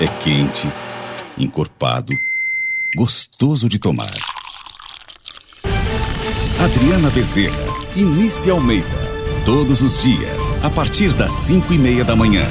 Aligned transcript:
É 0.00 0.08
quente, 0.24 0.68
encorpado, 1.38 2.12
gostoso 2.96 3.68
de 3.68 3.78
tomar. 3.78 4.10
Adriana 6.58 7.10
Bezerra, 7.10 7.54
Inícia 7.94 8.52
Almeida. 8.52 9.04
Todos 9.44 9.82
os 9.82 10.02
dias, 10.02 10.58
a 10.64 10.70
partir 10.70 11.12
das 11.12 11.30
5 11.30 11.72
e 11.72 11.78
meia 11.78 12.04
da 12.04 12.16
manhã. 12.16 12.44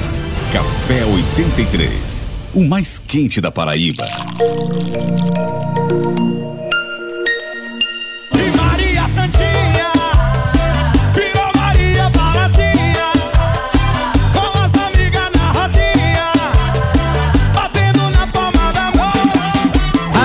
Café 0.54 1.04
83, 1.04 2.26
o 2.54 2.64
mais 2.64 2.98
quente 2.98 3.42
da 3.42 3.50
Paraíba. 3.50 4.06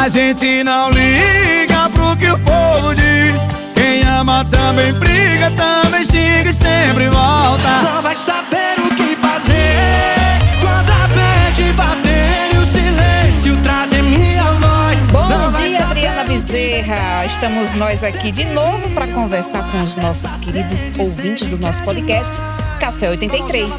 Gente 0.09 0.63
não 0.63 0.89
liga 0.89 1.87
pro 1.93 2.15
que 2.17 2.27
o 2.27 2.39
povo 2.39 2.95
diz. 2.95 3.45
Quem 3.75 4.03
ama 4.03 4.43
também 4.45 4.91
briga, 4.93 5.51
também 5.51 6.03
xinga 6.03 6.49
e 6.49 6.53
sempre 6.53 7.07
volta. 7.09 7.69
Não 7.83 8.01
vai 8.01 8.15
saber 8.15 8.79
o 8.79 8.95
que 8.95 9.15
fazer 9.15 10.39
quando 10.61 10.89
a 10.89 11.07
bad 11.07 11.73
bater 11.73 12.53
e 12.53 12.57
o 12.57 12.65
silêncio 12.65 13.57
trazer 13.61 14.01
minha 14.01 14.43
voz. 14.43 14.99
Bom 15.11 15.29
Não 15.29 15.51
dia, 15.51 15.85
Adriana 15.85 16.23
Bezerra. 16.23 17.25
Estamos 17.25 17.73
nós 17.75 18.03
aqui 18.03 18.31
de 18.31 18.45
novo 18.45 18.89
para 18.91 19.07
conversar 19.07 19.71
com 19.71 19.83
os 19.83 19.95
nossos 19.95 20.31
queridos 20.37 20.89
ouvintes 20.97 21.47
do 21.47 21.57
nosso 21.59 21.83
podcast 21.83 22.35
Café 22.79 23.09
83. 23.09 23.75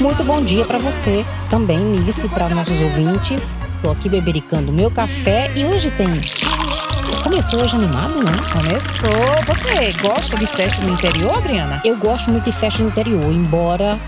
Muito 0.00 0.22
bom 0.24 0.42
dia 0.42 0.66
para 0.66 0.78
você 0.78 1.24
também, 1.48 1.78
Nice, 1.78 2.28
para 2.28 2.50
nossos 2.50 2.78
ouvintes. 2.78 3.56
Tô 3.82 3.90
aqui 3.90 4.08
bebericando 4.08 4.70
meu 4.70 4.92
café 4.92 5.50
e 5.56 5.64
hoje 5.64 5.90
tem. 5.90 6.06
Começou 7.24 7.60
hoje 7.60 7.74
animado, 7.74 8.22
né? 8.22 8.30
Começou. 8.52 9.10
Você 9.44 9.92
gosta 10.00 10.36
de 10.36 10.46
festa 10.46 10.86
no 10.86 10.92
interior, 10.94 11.36
Adriana? 11.36 11.80
Eu 11.84 11.96
gosto 11.96 12.30
muito 12.30 12.44
de 12.44 12.52
festa 12.52 12.80
no 12.80 12.90
interior, 12.90 13.32
embora 13.32 13.98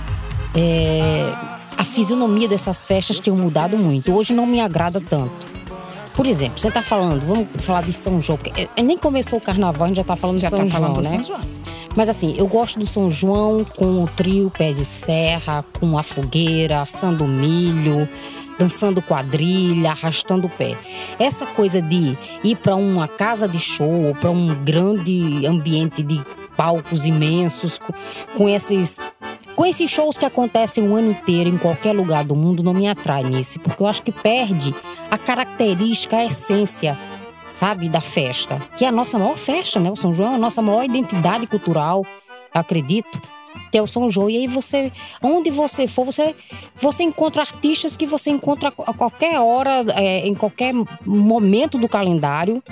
é, 0.57 1.29
a 1.77 1.83
fisionomia 1.83 2.47
dessas 2.47 2.85
festas 2.85 3.19
tenha 3.19 3.35
mudado 3.37 3.77
muito. 3.77 4.15
Hoje 4.15 4.33
não 4.33 4.47
me 4.47 4.61
agrada 4.61 5.01
tanto. 5.01 5.53
Por 6.15 6.25
exemplo, 6.25 6.61
você 6.61 6.71
tá 6.71 6.81
falando, 6.81 7.27
vamos 7.27 7.49
falar 7.59 7.83
de 7.83 7.93
São 7.93 8.21
João, 8.21 8.39
porque 8.39 8.69
é, 8.77 8.83
nem 8.83 8.97
começou 8.97 9.41
o 9.41 9.43
carnaval, 9.43 9.87
a 9.87 9.89
gente 9.89 9.97
já 9.97 10.05
tá 10.05 10.15
falando 10.15 10.39
Já 10.39 10.51
de 10.51 10.57
São 10.57 10.67
tá 10.67 10.71
falando 10.71 11.03
João, 11.03 11.03
do 11.03 11.11
né? 11.11 11.17
São 11.17 11.25
João. 11.25 11.41
Mas 11.97 12.09
assim, 12.09 12.35
eu 12.39 12.47
gosto 12.47 12.79
do 12.79 12.87
São 12.87 13.11
João 13.11 13.65
com 13.77 14.05
o 14.05 14.09
trio 14.17 14.51
pé 14.57 14.73
de 14.73 14.85
serra, 14.85 15.65
com 15.81 15.99
a 15.99 16.03
fogueira, 16.05 16.83
assando 16.83 17.27
milho, 17.27 18.09
dançando 18.59 19.03
quadrilha, 19.03 19.91
arrastando 19.91 20.47
o 20.47 20.51
pé. 20.51 20.77
Essa 21.19 21.47
coisa 21.47 21.81
de 21.81 22.17
ir 22.43 22.57
para 22.57 22.75
uma 22.77 23.09
casa 23.09 23.49
de 23.49 23.59
show, 23.59 24.07
ou 24.07 24.15
para 24.15 24.31
um 24.31 24.55
grande 24.65 25.47
ambiente 25.47 26.03
de 26.03 26.21
palcos 26.57 27.05
imensos, 27.05 27.81
com, 28.37 28.49
esses 28.49 28.99
com 29.57 29.67
esses 29.67 29.91
shows 29.91 30.17
que 30.17 30.25
acontecem 30.25 30.89
o 30.89 30.97
ano 30.97 31.11
inteiro 31.11 31.51
em 31.51 31.59
qualquer 31.59 31.95
lugar 31.95 32.25
do 32.25 32.37
mundo 32.37 32.63
não 32.63 32.75
me 32.75 32.89
atrai 32.89 33.23
nisso, 33.23 33.59
porque 33.61 33.83
eu 33.83 33.87
acho 33.87 34.03
que 34.03 34.13
perde 34.13 34.75
a 35.11 35.19
característica, 35.19 36.17
a 36.17 36.25
essência 36.25 36.97
sabe, 37.55 37.89
da 37.89 38.01
festa, 38.01 38.59
que 38.77 38.85
é 38.85 38.89
a 38.89 38.93
nossa 38.93 39.19
maior 39.19 39.39
festa, 39.39 39.79
né? 39.79 39.91
O 39.91 39.97
São 39.97 40.13
João 40.13 40.33
é 40.33 40.35
a 40.35 40.39
nossa 40.39 40.61
maior 40.61 40.85
identidade 40.85 41.47
cultural, 41.47 42.05
acredito. 42.53 43.23
Que 43.75 43.79
é 43.79 43.83
o 43.83 43.89
São 43.89 44.09
João. 44.09 44.31
E 44.31 44.37
aí 44.37 44.47
você, 44.47 44.93
onde 45.21 45.51
você 45.51 45.89
for, 45.89 46.05
você, 46.05 46.33
você 46.77 47.03
encontra 47.03 47.43
artistas 47.43 47.97
que 47.97 48.07
você 48.07 48.31
encontra 48.31 48.69
a 48.69 48.95
qualquer 48.95 49.41
hora, 49.41 49.85
é, 49.97 50.25
em 50.25 50.33
qualquer 50.33 50.73
momento 51.05 51.77
do 51.77 51.89
calendário, 51.89 52.63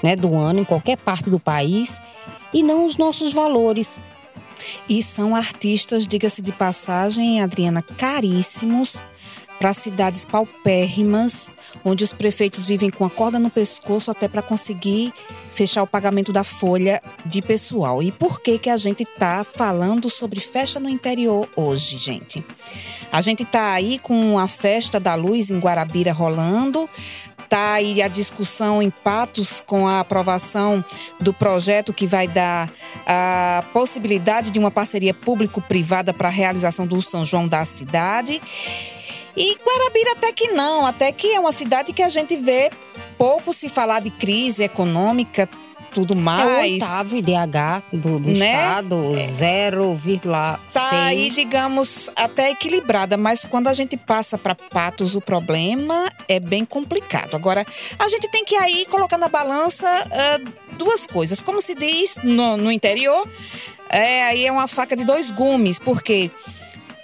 né, 0.00 0.14
do 0.14 0.36
ano, 0.36 0.60
em 0.60 0.64
qualquer 0.64 0.98
parte 0.98 1.28
do 1.28 1.40
país, 1.40 2.00
e 2.54 2.62
não 2.62 2.86
os 2.86 2.96
nossos 2.96 3.32
valores. 3.34 3.98
E 4.88 5.02
são 5.02 5.34
artistas, 5.34 6.06
diga-se 6.06 6.40
de 6.40 6.52
passagem, 6.52 7.42
Adriana, 7.42 7.82
caríssimos 7.82 9.02
para 9.58 9.72
cidades 9.72 10.24
paupérrimas, 10.24 11.50
onde 11.84 12.04
os 12.04 12.12
prefeitos 12.12 12.64
vivem 12.64 12.90
com 12.90 13.04
a 13.04 13.10
corda 13.10 13.38
no 13.38 13.50
pescoço 13.50 14.10
até 14.10 14.28
para 14.28 14.42
conseguir 14.42 15.12
fechar 15.52 15.82
o 15.82 15.86
pagamento 15.86 16.32
da 16.32 16.44
folha 16.44 17.02
de 17.24 17.40
pessoal. 17.40 18.02
E 18.02 18.12
por 18.12 18.40
que 18.40 18.58
que 18.58 18.68
a 18.68 18.76
gente 18.76 19.04
tá 19.04 19.44
falando 19.44 20.10
sobre 20.10 20.38
festa 20.38 20.78
no 20.78 20.88
interior 20.88 21.48
hoje, 21.56 21.96
gente? 21.96 22.44
A 23.10 23.20
gente 23.20 23.44
tá 23.44 23.72
aí 23.72 23.98
com 23.98 24.38
a 24.38 24.46
festa 24.46 25.00
da 25.00 25.14
luz 25.14 25.50
em 25.50 25.58
Guarabira 25.58 26.12
rolando, 26.12 26.88
tá 27.48 27.74
aí 27.74 28.02
a 28.02 28.08
discussão 28.08 28.82
em 28.82 28.90
Patos 28.90 29.62
com 29.64 29.88
a 29.88 30.00
aprovação 30.00 30.84
do 31.18 31.32
projeto 31.32 31.92
que 31.92 32.06
vai 32.06 32.28
dar 32.28 32.70
a 33.06 33.64
possibilidade 33.72 34.50
de 34.50 34.58
uma 34.58 34.70
parceria 34.70 35.14
público-privada 35.14 36.12
para 36.12 36.28
a 36.28 36.30
realização 36.30 36.86
do 36.86 37.00
São 37.00 37.24
João 37.24 37.48
da 37.48 37.64
cidade. 37.64 38.42
E 39.36 39.56
Guarabira 39.62 40.12
até 40.12 40.32
que 40.32 40.48
não, 40.48 40.86
até 40.86 41.12
que 41.12 41.32
é 41.34 41.38
uma 41.40 41.52
cidade 41.52 41.92
que 41.92 42.02
a 42.02 42.08
gente 42.08 42.36
vê 42.36 42.70
pouco 43.18 43.52
se 43.52 43.68
falar 43.68 44.00
de 44.00 44.10
crise 44.10 44.62
econômica, 44.64 45.48
tudo 45.92 46.14
É 46.14 46.16
o 46.16 46.20
mais. 46.20 46.72
oitavo 46.72 47.16
IDH 47.16 47.82
do, 47.92 48.18
do 48.18 48.30
Né? 48.30 48.52
estado, 48.52 48.96
0,6. 49.16 50.58
Tá 50.72 50.90
aí, 51.04 51.30
digamos, 51.30 52.10
até 52.14 52.50
equilibrada, 52.50 53.16
mas 53.16 53.44
quando 53.44 53.68
a 53.68 53.72
gente 53.72 53.96
passa 53.96 54.36
para 54.36 54.54
Patos, 54.54 55.14
o 55.14 55.20
problema 55.20 56.10
é 56.28 56.38
bem 56.40 56.64
complicado. 56.64 57.34
Agora, 57.34 57.66
a 57.98 58.08
gente 58.08 58.28
tem 58.30 58.44
que 58.44 58.56
aí 58.56 58.86
colocar 58.86 59.18
na 59.18 59.28
balança 59.28 59.86
ah, 60.10 60.40
duas 60.78 61.06
coisas. 61.06 61.40
Como 61.40 61.60
se 61.62 61.74
diz 61.74 62.16
no, 62.22 62.56
no 62.56 62.70
interior, 62.70 63.26
é, 63.88 64.24
aí 64.24 64.46
é 64.46 64.52
uma 64.52 64.68
faca 64.68 64.96
de 64.96 65.04
dois 65.04 65.30
gumes, 65.30 65.78
porque 65.78 66.30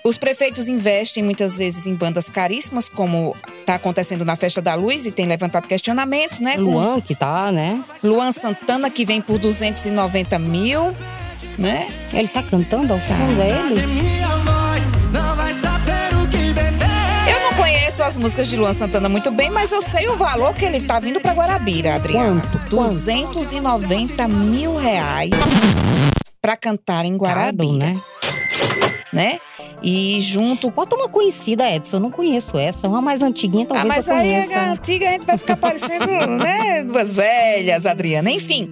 os 0.05 0.19
prefeitos 0.19 0.69
investem 0.69 1.23
muitas 1.23 1.57
vezes 1.57 1.87
em 1.87 1.95
bandas 1.95 2.29
caríssimas, 2.29 2.89
como 2.89 3.37
está 3.61 3.77
acontecendo 3.77 4.25
na 4.25 4.35
Festa 4.35 4.61
da 4.61 4.75
Luz 4.75 5.07
e 5.07 5.13
tem 5.13 5.27
levantado 5.27 5.67
questionamentos, 5.69 6.41
né? 6.41 6.57
Luan, 6.57 7.01
que 7.01 7.15
tá, 7.15 7.53
né? 7.53 7.83
Luan 8.03 8.33
Santana, 8.33 8.91
que 8.91 9.05
vem 9.05 9.21
por 9.21 9.39
290 9.39 10.39
mil, 10.41 10.93
né? 11.57 11.87
Ele 12.13 12.29
tá 12.29 12.43
cantando 12.43 12.93
ao 12.95 13.01
fundo, 13.01 13.43
é 13.43 13.47
trazer 13.47 13.81
ele? 13.81 14.13
Eu 17.29 17.41
não 17.41 17.53
conheço 17.55 18.03
as 18.03 18.17
músicas 18.17 18.49
de 18.49 18.57
Luan 18.57 18.73
Santana 18.73 19.09
muito 19.09 19.31
bem, 19.31 19.51
mas 19.51 19.71
eu 19.71 19.83
sei 19.83 20.09
o 20.09 20.17
valor 20.17 20.53
que 20.55 20.65
ele 20.65 20.81
tá 20.81 20.99
vindo 20.99 21.21
pra 21.21 21.33
Guarabira, 21.33 21.95
Adriana. 21.95 22.41
Quanto? 22.41 22.59
Quanto? 22.59 22.71
290 22.71 24.27
mil 24.27 24.77
reais 24.77 25.31
pra 26.41 26.57
cantar 26.57 27.05
em 27.05 27.17
Guarabira, 27.17 27.79
Caro, 27.79 27.95
né? 27.95 28.03
Né? 29.13 29.39
E 29.83 30.21
junto 30.21 30.71
Bota 30.71 30.95
uma 30.97 31.09
conhecida, 31.09 31.69
Edson. 31.71 31.97
Eu 31.97 32.01
não 32.01 32.11
conheço 32.11 32.57
essa. 32.57 32.89
Uma 32.89 33.03
mais 33.03 33.23
antiguinha, 33.23 33.65
Ah, 33.65 33.75
talvez 33.75 33.89
mas 33.97 34.09
eu 34.09 34.15
aí 34.15 34.21
conheça. 34.33 34.59
a 34.61 34.71
antiga 34.73 35.09
a 35.09 35.13
gente 35.13 35.27
vai 35.27 35.37
ficar 35.39 35.57
parecendo, 35.57 36.07
né, 36.39 36.85
duas 36.85 37.13
velhas, 37.13 37.85
Adriana. 37.87 38.31
Enfim, 38.31 38.71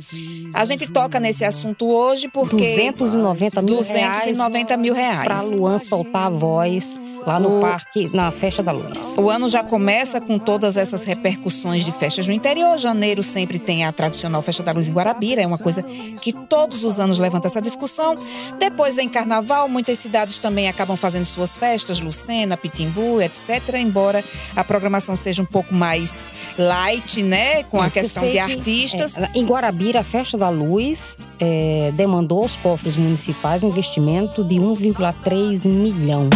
a 0.54 0.64
gente 0.64 0.86
toca 0.86 1.18
nesse 1.20 1.44
assunto 1.44 1.86
hoje 1.88 2.28
porque 2.28 2.56
290 2.90 3.62
mil 3.62 3.76
290 3.76 4.76
mil 4.76 4.94
reais. 4.94 5.24
Pra 5.24 5.42
Luan 5.42 5.78
soltar 5.78 6.26
a 6.26 6.30
voz 6.30 6.98
lá 7.26 7.38
no 7.38 7.58
O- 7.58 7.60
parque, 7.60 8.10
na 8.14 8.30
Festa 8.30 8.62
da 8.62 8.72
Luz. 8.72 8.98
O 9.16 9.28
ano 9.28 9.48
já 9.48 9.62
começa 9.62 10.20
com 10.20 10.38
todas 10.38 10.76
essas 10.78 11.04
repercussões 11.04 11.84
de 11.84 11.92
festas 11.92 12.26
no 12.26 12.32
interior. 12.32 12.78
Janeiro 12.78 13.22
sempre 13.22 13.58
tem 13.58 13.84
a 13.84 13.92
tradicional 13.92 14.40
Festa 14.40 14.62
da 14.62 14.72
Luz 14.72 14.88
em 14.88 14.92
Guarabira, 14.92 15.42
é 15.42 15.46
uma 15.46 15.58
coisa 15.58 15.82
que 15.82 16.32
todos 16.32 16.82
os 16.82 16.98
anos 16.98 17.18
levanta 17.18 17.46
essa 17.46 17.60
discussão. 17.60 18.16
Depois 18.58 18.96
vem 18.96 19.08
Carnaval, 19.08 19.68
muitas 19.68 19.98
cidades 19.98 20.38
também 20.38 20.68
acabam 20.68 20.96
fazendo 20.96 21.26
suas 21.26 21.56
festas, 21.56 22.00
Lucena, 22.00 22.56
Pitimbu, 22.56 23.20
etc. 23.20 23.74
Embora 23.78 24.24
a 24.56 24.64
programação 24.64 25.14
seja 25.14 25.42
um 25.42 25.46
pouco 25.46 25.74
mais 25.74 26.24
light, 26.58 27.22
né, 27.22 27.62
com 27.64 27.80
a 27.80 27.86
Eu 27.86 27.90
questão 27.90 28.24
de 28.24 28.32
que, 28.32 28.38
artistas. 28.38 29.16
é, 29.16 29.30
em 29.34 29.44
Guarabira, 29.44 30.00
a 30.00 30.04
Festa 30.04 30.36
da 30.40 30.48
Luz 30.48 31.16
é, 31.38 31.92
demandou 31.94 32.42
aos 32.42 32.56
cofres 32.56 32.96
municipais 32.96 33.62
um 33.62 33.68
investimento 33.68 34.42
de 34.42 34.56
1,3 34.56 35.64
milhão. 35.66 36.28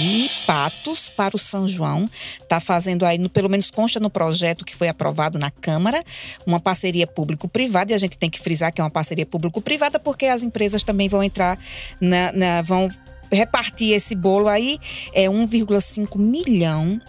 E 0.00 0.30
Patos 0.46 1.08
para 1.08 1.34
o 1.34 1.38
São 1.38 1.66
João 1.66 2.04
está 2.40 2.60
fazendo 2.60 3.04
aí, 3.04 3.18
no- 3.18 3.28
pelo 3.28 3.48
menos 3.48 3.70
consta 3.70 3.98
no 3.98 4.08
projeto 4.10 4.64
que 4.64 4.76
foi 4.76 4.88
aprovado 4.88 5.38
na 5.38 5.50
Câmara, 5.50 6.04
uma 6.46 6.60
parceria 6.60 7.06
público-privada. 7.06 7.90
E 7.90 7.94
a 7.94 7.98
gente 7.98 8.16
tem 8.16 8.30
que 8.30 8.38
frisar 8.40 8.72
que 8.72 8.80
é 8.80 8.84
uma 8.84 8.90
parceria 8.90 9.26
público-privada 9.26 9.98
porque 9.98 10.26
as 10.26 10.42
empresas 10.42 10.82
também 10.82 11.08
vão 11.08 11.22
entrar 11.22 11.58
na, 12.00 12.30
na- 12.32 12.62
vão 12.62 12.88
repartir 13.32 13.92
esse 13.94 14.14
bolo 14.14 14.48
aí. 14.48 14.78
É 15.12 15.28
1,5 15.28 16.16
milhão 16.18 17.00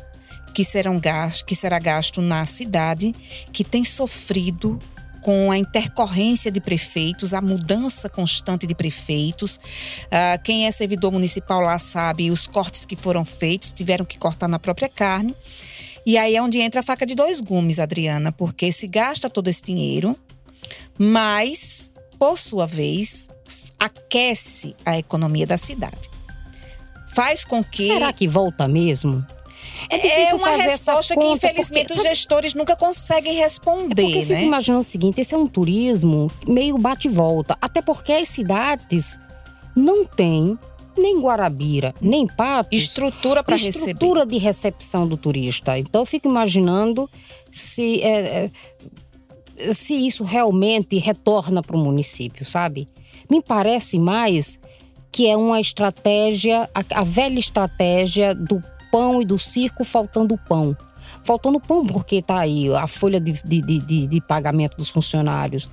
que 0.53 0.63
serão 0.63 0.97
gasto, 0.97 1.45
que 1.45 1.53
será 1.55 1.77
gasto 1.77 2.21
na 2.21 2.45
cidade 2.45 3.11
que 3.51 3.63
tem 3.63 3.83
sofrido 3.83 4.79
com 5.25 5.51
a 5.51 5.57
intercorrência 5.57 6.51
de 6.51 6.61
prefeitos, 6.61 7.33
a 7.33 7.41
mudança 7.41 8.07
constante 8.07 8.67
de 8.67 8.75
prefeitos. 8.75 9.59
Ah, 10.11 10.37
quem 10.37 10.67
é 10.67 10.71
servidor 10.71 11.11
municipal 11.11 11.61
lá 11.61 11.79
sabe 11.79 12.29
os 12.29 12.45
cortes 12.45 12.85
que 12.85 12.95
foram 12.95 13.25
feitos, 13.25 13.71
tiveram 13.71 14.05
que 14.05 14.19
cortar 14.19 14.47
na 14.47 14.59
própria 14.59 14.87
carne. 14.87 15.35
E 16.05 16.15
aí 16.15 16.35
é 16.35 16.41
onde 16.43 16.59
entra 16.59 16.81
a 16.81 16.83
faca 16.83 17.07
de 17.07 17.15
dois 17.15 17.41
gumes, 17.41 17.79
Adriana, 17.79 18.31
porque 18.31 18.71
se 18.71 18.87
gasta 18.87 19.27
todo 19.27 19.47
esse 19.47 19.63
dinheiro, 19.63 20.15
mas, 20.95 21.91
por 22.19 22.37
sua 22.37 22.67
vez, 22.67 23.27
aquece 23.79 24.75
a 24.85 24.99
economia 24.99 25.47
da 25.47 25.57
cidade. 25.57 26.07
Faz 27.15 27.43
com 27.43 27.63
que. 27.63 27.87
Será 27.87 28.13
que 28.13 28.27
volta 28.27 28.67
mesmo? 28.67 29.25
É, 29.89 29.97
difícil 29.97 30.37
uma 30.37 30.47
fazer 30.47 30.61
essa 30.63 30.91
resposta 30.91 31.15
que, 31.15 31.25
infelizmente, 31.25 31.87
porque- 31.87 32.01
os 32.01 32.07
gestores 32.09 32.53
nunca 32.53 32.75
conseguem 32.75 33.35
responder, 33.35 34.03
Porque 34.03 34.17
eu 34.17 34.21
fico 34.23 34.33
né? 34.33 34.43
imaginando 34.43 34.81
o 34.81 34.85
seguinte: 34.85 35.21
esse 35.21 35.33
é 35.33 35.37
um 35.37 35.45
turismo 35.47 36.27
meio 36.47 36.77
bate-volta. 36.77 37.57
Até 37.61 37.81
porque 37.81 38.11
as 38.13 38.29
cidades 38.29 39.17
não 39.75 40.05
têm 40.05 40.57
nem 40.97 41.19
Guarabira, 41.19 41.93
nem 41.99 42.25
Patos. 42.25 42.71
Estrutura 42.81 43.43
para 43.43 43.55
receber. 43.57 43.77
estrutura 43.91 44.25
de 44.25 44.37
recepção 44.37 45.05
do 45.07 45.17
turista. 45.17 45.77
Então 45.77 46.01
eu 46.01 46.05
fico 46.05 46.27
imaginando 46.27 47.09
se, 47.51 48.01
é, 48.01 48.49
é, 49.57 49.73
se 49.73 49.93
isso 49.93 50.23
realmente 50.23 50.97
retorna 50.97 51.61
para 51.61 51.75
o 51.75 51.79
município, 51.79 52.45
sabe? 52.45 52.87
Me 53.29 53.41
parece 53.41 53.99
mais 53.99 54.57
que 55.11 55.27
é 55.27 55.35
uma 55.35 55.59
estratégia, 55.59 56.69
a, 56.73 56.99
a 56.99 57.03
velha 57.03 57.39
estratégia 57.39 58.33
do 58.33 58.61
pão 58.95 59.21
e 59.21 59.25
do 59.25 59.37
circo 59.37 59.83
faltando 59.83 60.37
pão. 60.47 60.75
Faltando 61.21 61.59
pão 61.59 61.85
porque 61.85 62.21
tá 62.21 62.39
aí 62.39 62.73
a 62.73 62.87
folha 62.87 63.19
de, 63.19 63.33
de, 63.43 63.61
de- 63.61 64.07
de- 64.07 64.21
pagamento 64.21 64.77
dos 64.77 64.87
funcionários 64.87 65.69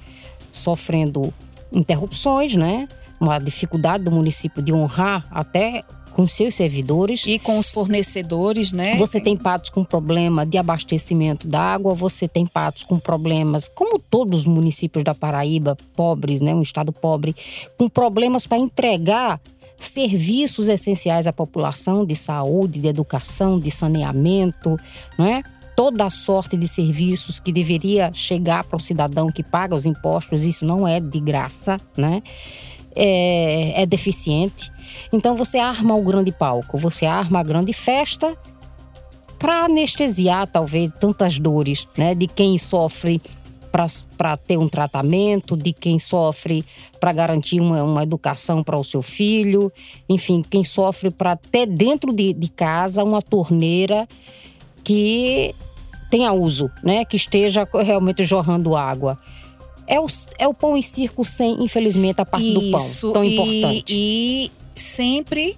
sofrendo 0.51 1.33
interrupções, 1.73 2.57
né? 2.57 2.89
Uma 3.21 3.39
dificuldade 3.39 4.03
do 4.03 4.11
município 4.11 4.61
de 4.61 4.73
honrar 4.73 5.25
até 5.31 5.83
com 6.15 6.27
seus 6.27 6.55
servidores. 6.57 7.25
E 7.27 7.39
com 7.39 7.59
os 7.59 7.71
fornecedores, 7.71 8.73
né? 8.73 8.97
Você 8.97 9.21
tem 9.21 9.37
patos 9.37 9.71
com 9.71 9.85
problema 9.85 10.45
de 10.45 10.59
abastecimento 10.59 11.47
da 11.47 11.61
água, 11.61 11.95
você 11.95 12.27
tem 12.27 12.45
patos 12.45 12.83
com 12.83 12.99
problemas, 12.99 13.69
como 13.69 13.99
todos 14.01 14.41
os 14.41 14.47
municípios 14.47 15.05
da 15.05 15.15
Paraíba, 15.15 15.77
pobres, 15.95 16.41
né, 16.41 16.53
um 16.55 16.61
estado 16.63 16.93
pobre, 16.93 17.35
com 17.79 17.89
problemas 17.89 18.47
para 18.49 18.59
entregar 18.59 19.41
serviços 19.87 20.69
essenciais 20.69 21.26
à 21.26 21.32
população 21.32 22.05
de 22.05 22.14
saúde, 22.14 22.81
de 22.81 22.88
educação, 22.88 23.58
de 23.58 23.70
saneamento, 23.70 24.76
não 25.19 25.26
é? 25.26 25.43
Toda 25.75 26.05
a 26.05 26.11
sorte 26.11 26.56
de 26.56 26.69
serviços 26.69 27.40
que 27.40 27.52
deveria 27.52 28.12
chegar 28.12 28.64
para 28.64 28.76
o 28.76 28.81
cidadão 28.81 29.29
que 29.29 29.43
paga 29.43 29.75
os 29.75 29.87
impostos, 29.87 30.43
isso 30.43 30.64
não 30.67 30.87
é 30.87 31.00
de 31.00 31.19
graça, 31.19 31.76
né? 31.96 32.23
É, 32.94 33.82
é 33.82 33.87
deficiente. 33.87 34.70
Então 35.12 35.34
você 35.34 35.58
arma 35.58 35.94
o 35.94 36.02
grande 36.02 36.31
palco, 36.31 36.76
você 36.76 37.06
arma 37.06 37.40
a 37.40 37.43
grande 37.43 37.73
festa 37.73 38.37
para 39.38 39.64
anestesiar 39.64 40.46
talvez 40.46 40.93
tantas 41.00 41.38
dores, 41.38 41.88
né, 41.99 42.14
de 42.14 42.29
quem 42.29 42.56
sofre 42.58 43.20
para 43.73 44.37
ter 44.37 44.59
um 44.59 44.69
tratamento, 44.69 45.57
de 45.57 45.73
quem 45.73 45.99
sofre 45.99 46.63
para 47.01 47.13
garantir 47.13 47.59
uma, 47.59 47.83
uma 47.83 48.03
educação 48.03 48.63
para 48.63 48.79
o 48.79 48.85
seu 48.85 49.01
filho, 49.01 49.73
enfim, 50.09 50.43
quem 50.49 50.63
sofre 50.63 51.11
para 51.11 51.35
ter 51.35 51.67
dentro 51.67 52.13
de, 52.13 52.35
de 52.35 52.49
casa 52.49 53.03
uma 53.03 53.23
torneira 53.23 54.07
que 54.85 55.55
tenha 56.11 56.33
uso, 56.33 56.71
né, 56.85 57.07
que 57.07 57.17
esteja 57.17 57.67
realmente 57.83 58.27
jorrando 58.27 58.77
água. 58.77 59.17
É 59.87 59.99
o, 59.99 60.07
é 60.39 60.47
o 60.47 60.55
pão 60.55 60.77
e 60.77 60.83
circo 60.83 61.25
sem, 61.25 61.65
infelizmente, 61.65 62.21
a 62.21 62.25
parte 62.27 62.53
do 62.53 62.71
pão, 62.71 62.87
Isso, 62.87 63.11
tão 63.13 63.25
e, 63.25 63.35
importante. 63.35 63.85
E 63.89 64.51
sempre 64.75 65.57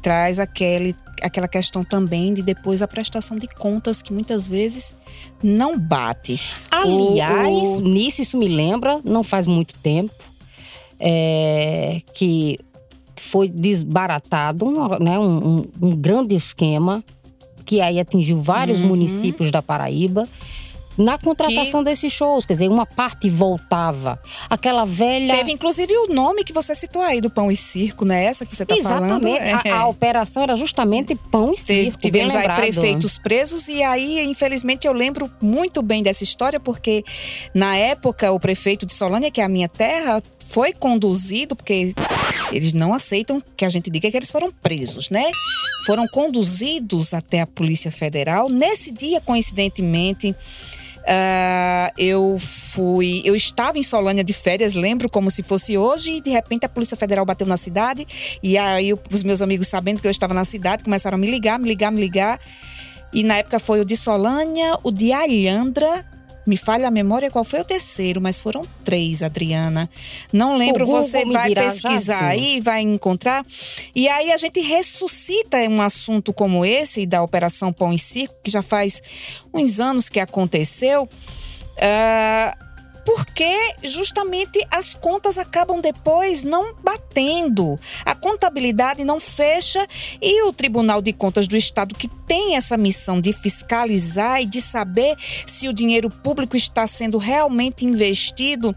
traz 0.00 0.38
aquele, 0.38 0.96
aquela 1.20 1.48
questão 1.48 1.84
também 1.84 2.32
de 2.34 2.42
depois 2.42 2.80
a 2.82 2.88
prestação 2.88 3.36
de 3.36 3.46
contas 3.48 4.00
que 4.00 4.12
muitas 4.12 4.46
vezes 4.48 4.94
não 5.42 5.78
bate. 5.78 6.40
Aliás, 6.70 7.68
O- 7.68 7.80
nisso 7.80 8.22
isso 8.22 8.38
me 8.38 8.48
lembra, 8.48 9.00
não 9.04 9.22
faz 9.22 9.46
muito 9.46 9.74
tempo, 9.78 10.12
é, 10.98 12.00
que 12.14 12.58
foi 13.16 13.48
desbaratado 13.48 14.64
um, 14.66 14.88
né, 14.98 15.18
um, 15.18 15.56
um- 15.58 15.64
um 15.82 15.90
grande 15.90 16.34
esquema 16.34 17.02
que 17.64 17.80
aí 17.80 18.00
atingiu 18.00 18.40
vários 18.42 18.80
Uhum. 18.80 18.88
municípios 18.88 19.50
da 19.50 19.62
Paraíba. 19.62 20.28
Na 20.98 21.16
contratação 21.18 21.82
desses 21.82 22.12
shows, 22.12 22.44
quer 22.44 22.52
dizer, 22.54 22.68
uma 22.68 22.84
parte 22.86 23.30
voltava. 23.30 24.20
Aquela 24.48 24.84
velha. 24.84 25.36
Teve 25.36 25.52
inclusive 25.52 25.92
o 25.96 26.06
nome 26.12 26.44
que 26.44 26.52
você 26.52 26.74
citou 26.74 27.00
aí 27.02 27.20
do 27.20 27.30
Pão 27.30 27.50
e 27.50 27.56
Circo, 27.56 28.04
né? 28.04 28.24
Essa 28.24 28.44
que 28.44 28.54
você 28.54 28.62
está 28.62 28.76
falando. 28.76 29.26
Exatamente. 29.26 29.68
É. 29.68 29.70
A, 29.72 29.80
a 29.80 29.88
operação 29.88 30.42
era 30.42 30.54
justamente 30.56 31.14
pão 31.14 31.52
e 31.52 31.56
Teve- 31.56 31.84
circo. 31.84 31.98
tivemos 32.00 32.34
aí 32.34 32.46
prefeitos 32.54 33.18
presos 33.18 33.68
e 33.68 33.82
aí, 33.82 34.22
infelizmente, 34.24 34.86
eu 34.86 34.92
lembro 34.92 35.30
muito 35.40 35.80
bem 35.82 36.02
dessa 36.02 36.24
história 36.24 36.60
porque 36.60 37.02
na 37.54 37.76
época 37.76 38.30
o 38.32 38.38
prefeito 38.38 38.84
de 38.86 38.92
Solânia, 38.92 39.30
que 39.30 39.40
é 39.40 39.44
a 39.44 39.48
minha 39.48 39.68
terra, 39.68 40.22
foi 40.48 40.72
conduzido 40.74 41.56
porque 41.56 41.94
eles 42.52 42.74
não 42.74 42.92
aceitam 42.92 43.42
que 43.56 43.64
a 43.64 43.68
gente 43.70 43.90
diga 43.90 44.10
que 44.10 44.16
eles 44.16 44.30
foram 44.30 44.52
presos, 44.52 45.08
né? 45.08 45.30
Foram 45.86 46.06
conduzidos 46.08 47.14
até 47.14 47.40
a 47.40 47.46
Polícia 47.46 47.90
Federal. 47.90 48.48
Nesse 48.50 48.90
dia, 48.92 49.20
coincidentemente, 49.20 50.34
ah, 51.06 51.92
eu 51.98 52.38
fui. 52.38 53.22
Eu 53.24 53.34
estava 53.34 53.78
em 53.78 53.82
Solânia 53.82 54.22
de 54.22 54.32
férias, 54.32 54.74
lembro 54.74 55.08
como 55.08 55.30
se 55.30 55.42
fosse 55.42 55.76
hoje, 55.76 56.12
e 56.12 56.20
de 56.20 56.30
repente 56.30 56.64
a 56.64 56.68
Polícia 56.68 56.96
Federal 56.96 57.24
bateu 57.24 57.46
na 57.46 57.56
cidade. 57.56 58.06
E 58.42 58.56
aí 58.56 58.92
os 58.92 59.22
meus 59.22 59.42
amigos, 59.42 59.68
sabendo 59.68 60.00
que 60.00 60.06
eu 60.06 60.10
estava 60.10 60.34
na 60.34 60.44
cidade, 60.44 60.84
começaram 60.84 61.16
a 61.16 61.18
me 61.18 61.30
ligar, 61.30 61.58
me 61.58 61.68
ligar, 61.68 61.90
me 61.90 62.00
ligar. 62.00 62.40
E 63.12 63.22
na 63.22 63.36
época 63.38 63.58
foi 63.58 63.80
o 63.80 63.84
de 63.84 63.96
Solânia, 63.96 64.78
o 64.82 64.90
de 64.90 65.12
Alhandra. 65.12 66.04
Me 66.46 66.56
falha 66.56 66.88
a 66.88 66.90
memória 66.90 67.30
qual 67.30 67.44
foi 67.44 67.60
o 67.60 67.64
terceiro, 67.64 68.20
mas 68.20 68.40
foram 68.40 68.62
três, 68.84 69.22
Adriana. 69.22 69.88
Não 70.32 70.56
lembro, 70.56 70.84
Google 70.86 71.02
você 71.02 71.24
vai 71.24 71.54
pesquisar 71.54 72.26
aí, 72.26 72.60
vai 72.60 72.80
encontrar. 72.80 73.44
E 73.94 74.08
aí 74.08 74.32
a 74.32 74.36
gente 74.36 74.60
ressuscita 74.60 75.58
um 75.68 75.80
assunto 75.80 76.32
como 76.32 76.64
esse 76.64 77.06
da 77.06 77.22
Operação 77.22 77.72
Pão 77.72 77.92
e 77.92 77.98
Circo, 77.98 78.34
que 78.42 78.50
já 78.50 78.62
faz 78.62 79.00
uns 79.54 79.78
anos 79.78 80.08
que 80.08 80.18
aconteceu. 80.18 81.08
ah, 81.80 82.56
porque 83.04 83.52
justamente 83.82 84.64
as 84.70 84.94
contas 84.94 85.36
acabam 85.38 85.80
depois 85.80 86.42
não 86.42 86.74
batendo. 86.82 87.76
A 88.04 88.14
contabilidade 88.14 89.04
não 89.04 89.18
fecha 89.18 89.86
e 90.20 90.42
o 90.44 90.52
Tribunal 90.52 91.02
de 91.02 91.12
Contas 91.12 91.46
do 91.48 91.56
Estado, 91.56 91.94
que 91.94 92.08
tem 92.26 92.56
essa 92.56 92.76
missão 92.76 93.20
de 93.20 93.32
fiscalizar 93.32 94.40
e 94.40 94.46
de 94.46 94.60
saber 94.60 95.16
se 95.46 95.68
o 95.68 95.72
dinheiro 95.72 96.08
público 96.08 96.56
está 96.56 96.86
sendo 96.86 97.18
realmente 97.18 97.84
investido 97.84 98.74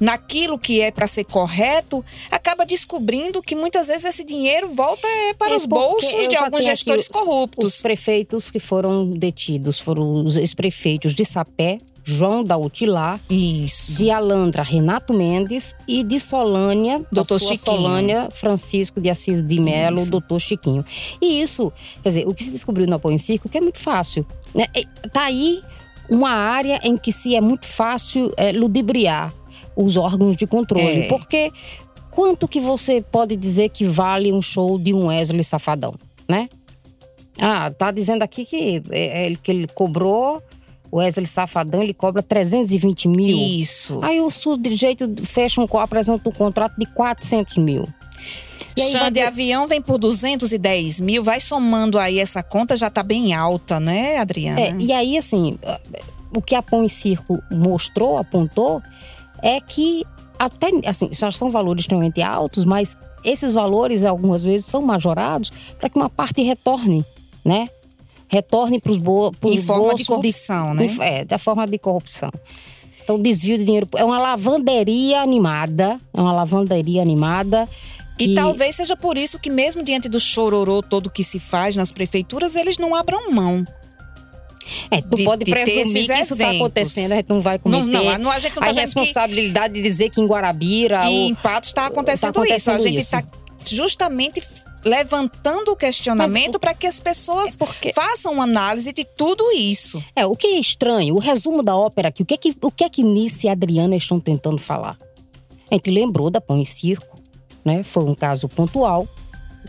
naquilo 0.00 0.58
que 0.58 0.80
é 0.80 0.90
para 0.90 1.06
ser 1.06 1.24
correto, 1.24 2.04
acaba 2.30 2.64
descobrindo 2.66 3.42
que 3.42 3.54
muitas 3.54 3.86
vezes 3.86 4.04
esse 4.06 4.24
dinheiro 4.24 4.74
volta 4.74 5.06
é, 5.06 5.34
para 5.34 5.52
É 5.54 5.56
os 5.56 5.66
bolsos 5.66 6.28
de 6.28 6.36
alguns 6.36 6.64
gestores 6.64 7.04
os- 7.04 7.08
corruptos. 7.08 7.64
Os 7.74 7.82
prefeitos 7.82 8.50
que 8.50 8.58
foram 8.58 9.10
detidos 9.10 9.78
foram 9.78 10.24
os 10.24 10.36
ex-prefeitos 10.36 11.14
de 11.14 11.24
Sapé, 11.24 11.78
João 12.10 12.42
da 12.42 12.56
Utilar, 12.56 13.20
Isso. 13.28 13.94
de 13.96 14.10
Alandra, 14.10 14.62
Renato 14.62 15.14
Mendes 15.14 15.74
e 15.86 16.02
de 16.02 16.18
Solânia, 16.18 17.04
Doutor 17.10 17.38
Chiquinho. 17.38 17.58
Solânia, 17.58 18.28
Francisco 18.30 19.00
de 19.00 19.08
Assis 19.08 19.42
de 19.42 19.60
Melo, 19.60 20.02
Isso. 20.02 20.10
doutor 20.10 20.40
Chiquinho. 20.40 20.84
E 21.20 21.40
isso, 21.40 21.72
quer 22.02 22.08
dizer, 22.10 22.28
o 22.28 22.34
que 22.34 22.44
se 22.44 22.50
descobriu 22.50 22.86
no 22.86 22.96
Apoio 22.96 23.14
em 23.14 23.18
Circo, 23.18 23.48
que 23.48 23.58
é 23.58 23.60
muito 23.60 23.78
fácil. 23.78 24.26
Né? 24.54 24.66
Tá 25.12 25.22
aí 25.22 25.60
uma 26.08 26.30
área 26.30 26.80
em 26.82 26.96
que 26.96 27.12
se 27.12 27.36
é 27.36 27.40
muito 27.40 27.66
fácil 27.66 28.32
é, 28.36 28.52
ludibriar 28.52 29.32
os 29.76 29.96
órgãos 29.96 30.36
de 30.36 30.46
controle. 30.46 31.02
É. 31.02 31.08
Porque 31.08 31.50
quanto 32.10 32.48
que 32.48 32.60
você 32.60 33.00
pode 33.00 33.36
dizer 33.36 33.70
que 33.70 33.84
vale 33.84 34.32
um 34.32 34.42
show 34.42 34.78
de 34.78 34.92
um 34.92 35.06
Wesley 35.06 35.44
Safadão, 35.44 35.94
né? 36.28 36.48
Ah, 37.38 37.70
tá 37.70 37.90
dizendo 37.90 38.22
aqui 38.22 38.44
que, 38.44 38.82
é, 38.90 39.26
é, 39.26 39.34
que 39.36 39.50
ele 39.50 39.66
cobrou, 39.68 40.42
Wesley 40.92 41.26
Safadão, 41.26 41.82
ele 41.82 41.94
cobra 41.94 42.22
320 42.22 43.08
mil. 43.08 43.36
Isso. 43.36 43.98
Aí 44.02 44.20
o 44.20 44.30
sujeito 44.30 45.08
fecha 45.24 45.60
um, 45.60 45.78
apresenta 45.78 46.28
um 46.28 46.32
contrato 46.32 46.74
de 46.78 46.86
400 46.86 47.58
mil. 47.58 47.84
E 48.76 48.92
vai 48.92 49.10
de 49.10 49.20
avião 49.20 49.66
vem 49.66 49.82
por 49.82 49.98
210 49.98 51.00
mil, 51.00 51.22
vai 51.22 51.40
somando 51.40 51.98
aí 51.98 52.18
essa 52.18 52.42
conta, 52.42 52.76
já 52.76 52.88
tá 52.88 53.02
bem 53.02 53.34
alta, 53.34 53.80
né, 53.80 54.18
Adriana? 54.18 54.60
É, 54.60 54.76
e 54.78 54.92
aí, 54.92 55.18
assim, 55.18 55.58
o 56.34 56.40
que 56.40 56.54
a 56.54 56.62
Pão 56.62 56.84
e 56.84 56.88
Circo 56.88 57.42
mostrou, 57.52 58.16
apontou, 58.16 58.82
é 59.42 59.60
que 59.60 60.04
até, 60.38 60.70
assim, 60.86 61.10
já 61.12 61.30
são 61.30 61.50
valores 61.50 61.82
extremamente 61.82 62.22
altos, 62.22 62.64
mas 62.64 62.96
esses 63.24 63.52
valores, 63.52 64.04
algumas 64.04 64.42
vezes, 64.42 64.66
são 64.66 64.80
majorados 64.80 65.50
para 65.78 65.90
que 65.90 65.98
uma 65.98 66.08
parte 66.08 66.42
retorne, 66.42 67.04
né? 67.44 67.68
Retorne 68.30 68.80
para 68.80 68.92
os 68.92 68.98
bo 68.98 69.30
Em 69.44 69.58
forma 69.58 69.94
de 69.94 70.04
corrupção, 70.04 70.72
né? 70.72 70.96
É, 71.00 71.24
da 71.24 71.36
forma 71.38 71.66
de 71.66 71.78
corrupção. 71.78 72.30
Então, 73.02 73.18
desvio 73.18 73.58
de 73.58 73.64
dinheiro 73.64 73.88
é 73.96 74.04
uma 74.04 74.18
lavanderia 74.20 75.20
animada. 75.20 75.98
É 76.14 76.20
uma 76.20 76.32
lavanderia 76.32 77.02
animada. 77.02 77.68
E 78.18 78.34
talvez 78.34 78.76
seja 78.76 78.96
por 78.96 79.16
isso 79.18 79.38
que, 79.38 79.50
mesmo 79.50 79.82
diante 79.82 80.08
do 80.08 80.20
chororô 80.20 80.82
todo 80.82 81.10
que 81.10 81.24
se 81.24 81.38
faz 81.38 81.74
nas 81.74 81.90
prefeituras, 81.90 82.54
eles 82.54 82.78
não 82.78 82.94
abram 82.94 83.30
mão. 83.32 83.64
É, 84.90 85.00
tu 85.02 85.16
de- 85.16 85.24
pode 85.24 85.44
de 85.44 85.50
presumir 85.50 86.06
que 86.06 86.12
isso 86.12 86.34
está 86.34 86.50
acontecendo, 86.50 87.12
a 87.12 87.16
gente 87.16 87.28
não 87.30 87.40
vai 87.40 87.58
cometer 87.58 87.84
não, 87.86 88.18
não, 88.18 88.30
a 88.30 88.38
gente 88.38 88.54
não 88.54 88.62
tá 88.62 88.68
a 88.68 88.72
dizendo 88.72 88.92
que- 88.92 89.00
responsabilidade 89.00 89.74
de 89.74 89.80
dizer 89.82 90.10
que 90.10 90.20
em 90.20 90.26
Guarabira 90.26 91.10
E 91.10 91.18
ou- 91.24 91.28
em 91.30 91.34
Patos 91.34 91.70
está 91.70 91.86
acontecendo, 91.86 92.32
tá 92.34 92.44
isso. 92.44 92.70
A 92.70 92.74
acontecendo 92.74 92.82
gente 92.88 93.00
está 93.00 93.24
justamente 93.66 94.40
levantando 94.84 95.72
o 95.72 95.76
questionamento 95.76 96.58
para 96.58 96.74
que 96.74 96.86
as 96.86 96.98
pessoas 97.00 97.54
É 97.54 97.56
porque- 97.56 97.92
façam 97.92 98.40
análise 98.40 98.92
de 98.92 99.04
tudo 99.04 99.50
isso. 99.52 100.02
É, 100.16 100.26
o 100.26 100.34
que 100.36 100.46
é 100.46 100.58
estranho, 100.58 101.14
o 101.14 101.18
resumo 101.20 101.62
da 101.62 101.76
ópera 101.76 102.08
aqui, 102.08 102.22
o 102.22 102.26
que 102.26 102.34
é 102.34 102.36
que, 102.36 102.54
o 102.62 102.70
que, 102.70 102.84
é 102.84 102.88
que 102.88 103.02
Nice 103.02 103.46
e 103.46 103.50
Adriana 103.50 103.96
estão 103.96 104.18
tentando 104.18 104.58
falar? 104.58 104.96
A 105.70 105.74
gente 105.74 105.90
lembrou 105.90 106.30
da 106.30 106.40
Pão 106.40 106.60
e 106.60 106.66
Circo, 106.66 107.16
né? 107.64 107.82
Foi 107.82 108.04
um 108.04 108.14
caso 108.14 108.48
pontual 108.48 109.06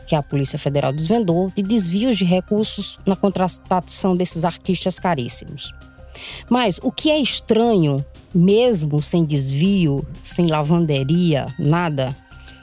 que 0.07 0.15
a 0.15 0.23
Polícia 0.23 0.57
Federal 0.57 0.91
desvendou 0.93 1.47
de 1.55 1.61
desvios 1.61 2.17
de 2.17 2.25
recursos 2.25 2.97
na 3.05 3.15
contratação 3.15 4.15
desses 4.15 4.43
artistas 4.45 4.97
caríssimos. 4.97 5.71
Mas 6.49 6.79
o 6.81 6.91
que 6.91 7.09
é 7.11 7.19
estranho, 7.19 7.97
mesmo 8.33 9.01
sem 9.01 9.25
desvio, 9.25 10.05
sem 10.23 10.47
lavanderia, 10.47 11.45
nada, 11.59 12.13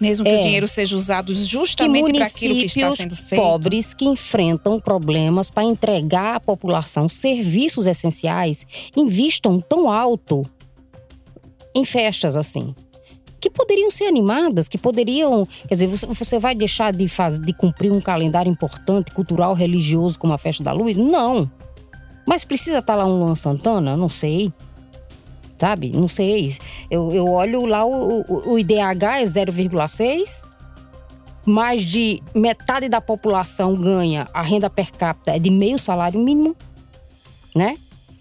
Mesmo 0.00 0.24
que 0.24 0.30
É. 0.30 0.38
o 0.38 0.42
dinheiro 0.42 0.66
seja 0.68 0.96
usado 0.96 1.34
justamente 1.34 2.12
para 2.12 2.26
aquilo 2.26 2.54
que 2.54 2.64
está 2.66 2.92
sendo 2.92 3.16
feito. 3.16 3.42
pobres 3.42 3.94
que 3.94 4.04
enfrentam 4.04 4.78
problemas 4.78 5.50
para 5.50 5.64
entregar 5.64 6.36
à 6.36 6.40
população 6.40 7.08
serviços 7.08 7.86
essenciais 7.86 8.64
investam 8.96 9.58
tão 9.60 9.90
alto 9.90 10.42
em 11.74 11.84
festas 11.84 12.36
assim. 12.36 12.74
Que 13.40 13.48
poderiam 13.48 13.90
ser 13.90 14.04
animadas, 14.06 14.66
que 14.66 14.76
poderiam. 14.76 15.46
Quer 15.68 15.74
dizer, 15.74 15.86
você, 15.86 16.38
vai 16.40 16.56
deixar 16.56 16.92
de, 16.92 17.06
de 17.40 17.52
cumprir 17.52 17.92
um 17.92 18.00
calendário 18.00 18.50
importante, 18.50 19.12
cultural, 19.12 19.54
religioso, 19.54 20.18
como 20.18 20.32
a 20.32 20.38
Festa 20.38 20.64
da 20.64 20.72
Luz? 20.72 20.96
Não. 20.96 21.48
Mas 22.26 22.44
precisa 22.44 22.78
estar 22.78 22.96
lá 22.96 23.06
um 23.06 23.20
Luan 23.20 23.36
Santana? 23.36 23.96
Não 23.96 24.08
sei. 24.08 24.52
Sabe? 25.60 25.90
Não 25.90 26.08
sei. 26.08 26.56
Eu, 26.90 27.10
eu 27.10 27.26
olho 27.26 27.66
lá, 27.66 27.84
o, 27.84 28.22
o, 28.52 28.58
IDH 28.58 29.20
é 29.20 29.24
0,6 29.24 30.42
mais 31.44 31.82
de 31.82 32.22
metade 32.34 32.90
da 32.90 33.00
população 33.00 33.74
ganha 33.74 34.28
a 34.34 34.42
renda 34.42 34.68
per 34.68 34.92
capita 34.92 35.34
é 35.34 35.38
de 35.38 35.48
meio 35.48 35.78
salário 35.78 36.20
mínimo, 36.20 36.54
né? 37.54 37.74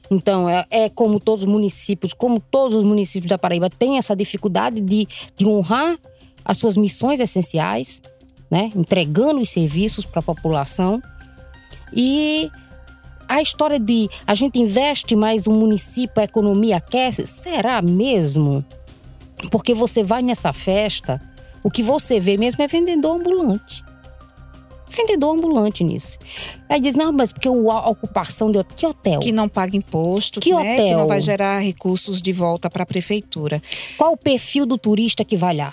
Então, 0.09 0.49
é, 0.49 0.65
é 0.69 0.89
como 0.89 1.19
todos 1.19 1.43
os 1.43 1.49
municípios, 1.49 2.13
como 2.13 2.39
todos 2.39 2.75
os 2.75 2.83
municípios 2.83 3.29
da 3.29 3.37
Paraíba 3.37 3.69
têm 3.69 3.97
essa 3.97 4.15
dificuldade 4.15 4.79
de, 4.79 5.05
de 5.35 5.45
honrar 5.45 5.97
as 6.45 6.57
suas 6.57 6.77
missões 6.77 7.19
essenciais, 7.19 8.01
né? 8.49 8.71
Entregando 8.73 9.41
os 9.41 9.49
serviços 9.49 10.05
para 10.05 10.19
a 10.19 10.23
população. 10.23 11.01
E 11.93 12.49
a 13.27 13.41
história 13.41 13.79
de 13.79 14.09
a 14.25 14.33
gente 14.33 14.59
investe 14.59 15.15
mais 15.15 15.47
um 15.47 15.53
município, 15.53 16.21
a 16.21 16.23
economia 16.25 16.77
aquece, 16.77 17.25
será 17.27 17.81
mesmo? 17.81 18.63
Porque 19.51 19.73
você 19.73 20.03
vai 20.03 20.21
nessa 20.21 20.51
festa, 20.53 21.19
o 21.63 21.69
que 21.69 21.83
você 21.83 22.19
vê 22.19 22.37
mesmo 22.37 22.63
é 22.63 22.67
vendedor 22.67 23.19
ambulante. 23.19 23.83
Vendedor 24.89 25.35
ambulante 25.37 25.83
nisso. 25.83 26.17
Aí 26.67 26.79
diz, 26.81 26.95
não, 26.95 27.11
mas 27.11 27.31
porque 27.31 27.47
o- 27.47 27.69
a 27.69 27.87
ocupação 27.87 28.49
de 28.49 28.57
hotel. 28.57 28.75
Que 28.75 28.85
hotel? 28.87 29.19
Que 29.19 29.31
não 29.31 29.47
paga 29.47 29.75
imposto, 29.77 30.39
Que 30.39 30.51
né? 30.53 30.75
que 30.75 30.81
hotel? 30.83 30.97
não 30.97 31.07
vai 31.07 31.21
gerar 31.21 31.59
recursos 31.59 32.19
de 32.21 32.33
volta 32.33 32.69
para 32.69 32.81
a 32.83 32.85
prefeitura. 32.85 33.61
Qual 33.97 34.13
o 34.13 34.17
perfil 34.17 34.65
do 34.65 34.77
turista 34.77 35.23
que 35.23 35.37
vai 35.37 35.55
lá? 35.55 35.71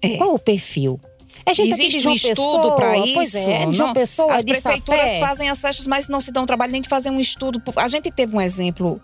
É. 0.00 0.16
Qual 0.16 0.34
o 0.34 0.38
perfil? 0.38 1.00
É 1.44 1.54
gente 1.54 1.72
aqui 1.74 1.82
de 1.82 1.86
Existe 1.96 2.00
João 2.02 2.12
um 2.12 2.16
estudo 2.16 2.72
para 2.76 2.98
isso? 2.98 3.14
Pois 3.14 3.34
é, 3.34 3.62
é 3.62 3.66
de 3.66 3.74
João 3.74 3.88
Não, 3.88 3.94
Pessoa, 3.94 4.34
As 4.34 4.44
prefeituras 4.44 5.00
Sapé. 5.00 5.18
fazem 5.20 5.48
as 5.50 5.60
festas, 5.60 5.86
mas 5.86 6.08
não 6.08 6.20
se 6.20 6.30
dão 6.32 6.46
trabalho 6.46 6.72
nem 6.72 6.80
de 6.80 6.88
fazer 6.88 7.10
um 7.10 7.18
estudo. 7.18 7.60
A 7.76 7.88
gente 7.88 8.10
teve 8.10 8.34
um 8.36 8.40
exemplo 8.40 9.00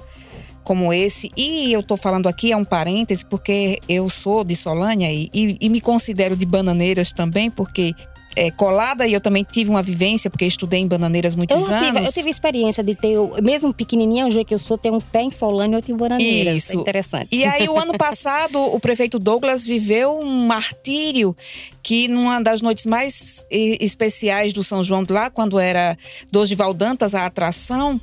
como 0.64 0.92
esse, 0.92 1.30
e 1.34 1.72
eu 1.72 1.82
tô 1.82 1.96
falando 1.96 2.28
aqui, 2.28 2.52
é 2.52 2.56
um 2.56 2.64
parêntese, 2.64 3.24
porque 3.24 3.78
eu 3.88 4.08
sou 4.10 4.44
de 4.44 4.54
Solânia 4.54 5.10
e, 5.10 5.30
e- 5.32 5.56
e 5.60 5.68
me 5.70 5.80
considero 5.80 6.36
de 6.36 6.44
bananeiras 6.44 7.10
também, 7.10 7.50
porque 7.50 7.94
é 8.38 8.50
colada 8.52 9.06
e 9.06 9.12
eu 9.12 9.20
também 9.20 9.42
tive 9.42 9.68
uma 9.68 9.82
vivência, 9.82 10.30
porque 10.30 10.46
estudei 10.46 10.80
em 10.80 10.86
bananeiras 10.86 11.32
Eu, 11.32 11.38
muitos 11.38 11.64
tive, 11.64 11.74
anos. 11.74 12.06
eu 12.06 12.12
tive 12.12 12.30
experiência 12.30 12.84
de 12.84 12.94
ter, 12.94 13.16
mesmo 13.42 13.74
pequenininha, 13.74 14.26
o 14.26 14.30
jeito 14.30 14.46
que 14.46 14.54
eu 14.54 14.58
sou, 14.58 14.78
ter 14.78 14.92
um 14.92 15.00
pé 15.00 15.22
em 15.22 15.30
Solânia 15.30 15.74
e 15.74 15.76
outro 15.76 15.92
em 15.92 15.96
Bananeiras. 15.96 16.54
Isso. 16.56 16.78
É 16.78 16.80
interessante. 16.80 17.28
E 17.34 17.44
aí, 17.44 17.68
o 17.68 17.76
ano 17.76 17.96
passado, 17.98 18.60
o 18.60 18.78
prefeito 18.78 19.18
Douglas 19.18 19.66
viveu 19.66 20.20
um 20.22 20.46
martírio 20.46 21.34
que, 21.82 22.06
numa 22.06 22.40
das 22.40 22.62
noites 22.62 22.86
mais 22.86 23.44
especiais 23.50 24.52
do 24.52 24.62
São 24.62 24.84
João 24.84 25.02
de 25.02 25.12
lá, 25.12 25.30
quando 25.30 25.58
era 25.58 25.96
Dosval 26.30 26.72
Dantas 26.72 27.14
a 27.14 27.26
atração, 27.26 28.00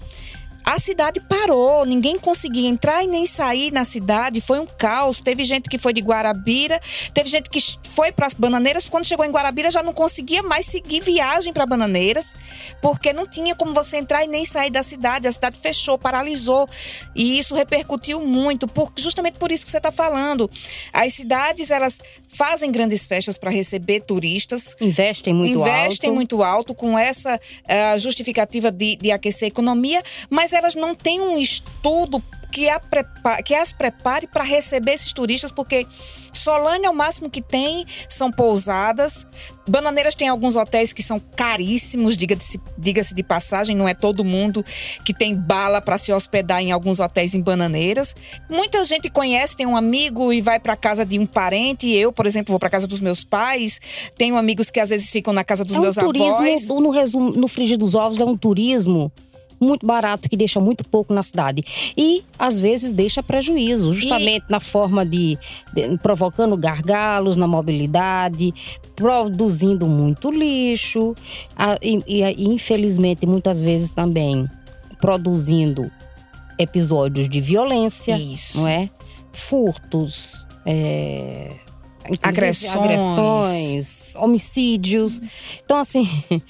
a 0.65 0.79
cidade 0.79 1.19
parou, 1.19 1.85
ninguém 1.85 2.17
conseguia 2.17 2.67
entrar 2.67 3.03
e 3.03 3.07
nem 3.07 3.25
sair 3.25 3.71
na 3.71 3.85
cidade, 3.85 4.41
foi 4.41 4.59
um 4.59 4.65
caos. 4.65 5.21
Teve 5.21 5.43
gente 5.43 5.69
que 5.69 5.77
foi 5.77 5.93
de 5.93 6.01
Guarabira, 6.01 6.81
teve 7.13 7.29
gente 7.29 7.49
que 7.49 7.59
foi 7.89 8.11
para 8.11 8.27
Bananeiras, 8.37 8.89
quando 8.89 9.05
chegou 9.05 9.23
em 9.23 9.31
Guarabira 9.31 9.69
já 9.69 9.83
não 9.83 9.93
conseguia 9.93 10.41
mais 10.41 10.65
seguir 10.65 11.01
viagem 11.01 11.53
para 11.53 11.65
Bananeiras, 11.65 12.33
porque 12.81 13.13
não 13.13 13.27
tinha 13.27 13.55
como 13.55 13.73
você 13.73 13.97
entrar 13.97 14.23
e 14.23 14.27
nem 14.27 14.43
sair 14.43 14.71
da 14.71 14.81
cidade, 14.81 15.27
a 15.27 15.31
cidade 15.31 15.57
fechou, 15.57 15.97
paralisou. 15.97 16.67
E 17.13 17.37
isso 17.37 17.53
repercutiu 17.53 18.19
muito, 18.21 18.67
por, 18.67 18.91
justamente 18.97 19.37
por 19.37 19.51
isso 19.51 19.65
que 19.65 19.71
você 19.71 19.77
está 19.77 19.91
falando. 19.91 20.49
As 20.91 21.13
cidades, 21.13 21.69
elas 21.69 21.99
fazem 22.35 22.71
grandes 22.71 23.05
festas 23.05 23.37
para 23.37 23.49
receber 23.49 24.01
turistas, 24.01 24.75
Investem 24.79 25.33
muito 25.33 25.59
investem 25.59 26.09
alto. 26.09 26.15
muito 26.15 26.43
alto 26.43 26.75
com 26.75 26.97
essa 26.99 27.39
eh, 27.67 27.97
justificativa 27.97 28.71
de, 28.71 28.95
de 28.97 29.11
aquecer 29.11 29.45
a 29.45 29.47
economia, 29.47 30.03
mas 30.29 30.51
elas 30.53 30.75
não 30.75 30.93
têm 30.93 31.21
um 31.21 31.37
estudo 31.37 32.21
que, 32.55 32.69
a 32.69 32.79
que 33.43 33.53
as 33.53 33.73
prepare 33.73 34.27
para 34.27 34.41
receber 34.41 34.93
esses 34.93 35.11
turistas, 35.11 35.51
porque 35.51 35.85
Solânia, 36.31 36.89
o 36.89 36.93
máximo 36.93 37.29
que 37.29 37.41
tem 37.41 37.85
são 38.07 38.31
pousadas. 38.31 39.27
Bananeiras 39.67 40.15
tem 40.15 40.27
alguns 40.27 40.55
hotéis 40.55 40.93
que 40.93 41.01
são 41.01 41.19
caríssimos, 41.19 42.15
diga-se 42.15 42.61
diga 42.77 43.01
de 43.01 43.23
passagem, 43.23 43.75
não 43.75 43.89
é 43.89 43.93
todo 43.93 44.23
mundo 44.23 44.63
que 45.03 45.13
tem 45.13 45.35
bala 45.35 45.81
para 45.81 45.97
se 45.97 46.13
hospedar 46.13 46.61
em 46.61 46.71
alguns 46.71 46.99
hotéis 46.99 47.33
em 47.33 47.41
Bananeiras. 47.41 48.15
Muita 48.49 48.83
gente 48.85 49.09
conhece, 49.09 49.57
tem 49.57 49.65
um 49.65 49.75
amigo 49.75 50.31
e 50.31 50.39
vai 50.39 50.59
para 50.59 50.75
casa 50.75 51.03
de 51.03 51.17
um 51.19 51.25
parente. 51.25 51.89
Eu, 51.91 52.13
por 52.13 52.25
exemplo, 52.25 52.51
vou 52.51 52.59
para 52.59 52.69
casa 52.69 52.87
dos 52.87 52.99
meus 52.99 53.23
pais. 53.23 53.81
Tenho 54.15 54.37
amigos 54.37 54.69
que 54.69 54.79
às 54.79 54.89
vezes 54.89 55.09
ficam 55.09 55.33
na 55.33 55.43
casa 55.43 55.65
dos 55.65 55.75
É 55.75 55.79
um 55.79 55.81
meus 55.81 55.95
turismo, 55.95 56.35
avós. 56.35 56.67
no, 56.67 56.89
resumo, 56.89 57.31
no 57.31 57.47
frigir 57.47 57.77
dos 57.77 57.95
ovos, 57.95 58.19
é 58.19 58.25
um 58.25 58.37
turismo 58.37 59.11
muito 59.59 59.85
barato 59.85 60.27
que 60.29 60.35
deixa 60.37 60.59
muito 60.59 60.83
pouco 60.87 61.13
na 61.13 61.23
cidade 61.23 61.63
e 61.97 62.23
às 62.37 62.59
vezes 62.59 62.93
deixa 62.93 63.23
prejuízo 63.23 63.93
justamente 63.93 64.45
na 64.49 64.59
forma 64.59 65.05
de, 65.05 65.37
de- 65.73 65.97
provocando 66.01 66.55
gargalos 66.57 67.35
na 67.35 67.47
mobilidade 67.47 68.53
produzindo 68.95 69.87
muito 69.87 70.29
lixo 70.31 71.13
a- 71.55 71.77
e, 71.81 71.99
e- 72.07 72.21
e, 72.23 72.47
infelizmente 72.47 73.25
muitas 73.25 73.61
vezes 73.61 73.91
também 73.91 74.47
produzindo 74.99 75.89
episódios 76.57 77.29
de 77.29 77.41
violência 77.41 78.17
Isso. 78.17 78.57
não 78.59 78.67
é 78.67 78.89
furtos 79.31 80.45
é, 80.65 81.51
Agressões. 82.21 82.75
agressões, 82.75 84.15
homicídios. 84.15 85.21
Então, 85.63 85.77
assim, 85.77 86.07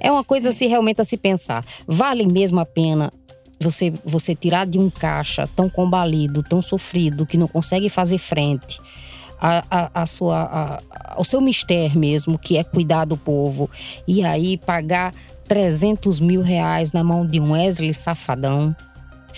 é 0.00 0.10
uma 0.10 0.24
coisa 0.24 0.50
assim, 0.50 0.66
realmente 0.68 1.00
a 1.00 1.04
se 1.04 1.16
pensar. 1.16 1.64
Vale 1.86 2.26
mesmo 2.26 2.60
a 2.60 2.64
pena 2.66 3.12
você, 3.60 3.92
você 4.04 4.34
tirar 4.34 4.66
de 4.66 4.78
um 4.78 4.90
caixa 4.90 5.48
tão 5.54 5.68
combalido, 5.70 6.42
tão 6.42 6.60
sofrido, 6.60 7.24
que 7.26 7.36
não 7.36 7.46
consegue 7.46 7.88
fazer 7.88 8.18
frente 8.18 8.78
a, 9.40 9.62
a, 9.70 10.02
a 10.02 10.06
sua, 10.06 10.42
a- 10.42 10.78
ao 11.16 11.24
seu 11.24 11.40
mistério 11.40 11.98
mesmo, 11.98 12.38
que 12.38 12.56
é 12.56 12.64
cuidar 12.64 13.04
do 13.04 13.16
povo, 13.16 13.70
e 14.06 14.24
aí 14.24 14.56
pagar 14.58 15.14
300 15.44 16.18
mil 16.20 16.40
reais 16.42 16.92
na 16.92 17.04
mão 17.04 17.26
de 17.26 17.38
um 17.38 17.52
Wesley 17.52 17.92
Safadão. 17.94 18.74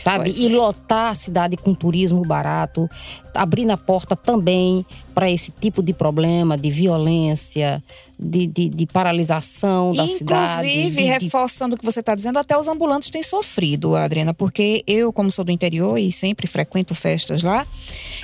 Sabe? 0.00 0.24
Pois 0.24 0.38
E 0.38 0.46
é. 0.46 0.48
lotar 0.48 1.12
a 1.12 1.14
cidade 1.14 1.56
com 1.56 1.74
turismo 1.74 2.22
barato, 2.22 2.88
abrindo 3.34 3.70
a 3.70 3.76
porta 3.76 4.14
também 4.16 4.84
para 5.14 5.30
esse 5.30 5.50
tipo 5.52 5.82
de 5.82 5.92
problema, 5.92 6.56
de 6.56 6.70
violência, 6.70 7.82
de, 8.18 8.46
de, 8.46 8.68
de 8.68 8.86
paralisação 8.86 9.92
da 9.92 10.06
cidade. 10.08 10.66
Inclusive, 10.66 10.90
de- 10.90 11.02
de- 11.02 11.04
reforçando 11.24 11.74
o 11.76 11.78
que 11.78 11.84
você 11.84 12.00
está 12.00 12.14
dizendo, 12.14 12.38
até 12.38 12.56
os 12.58 12.66
ambulantes 12.68 13.10
têm 13.10 13.22
sofrido, 13.22 13.94
Adriana, 13.96 14.34
porque 14.34 14.82
eu, 14.86 15.12
como 15.12 15.30
sou 15.30 15.44
do 15.44 15.52
interior 15.52 15.96
e 15.98 16.10
sempre 16.12 16.46
frequento 16.46 16.94
festas 16.94 17.42
lá, 17.42 17.66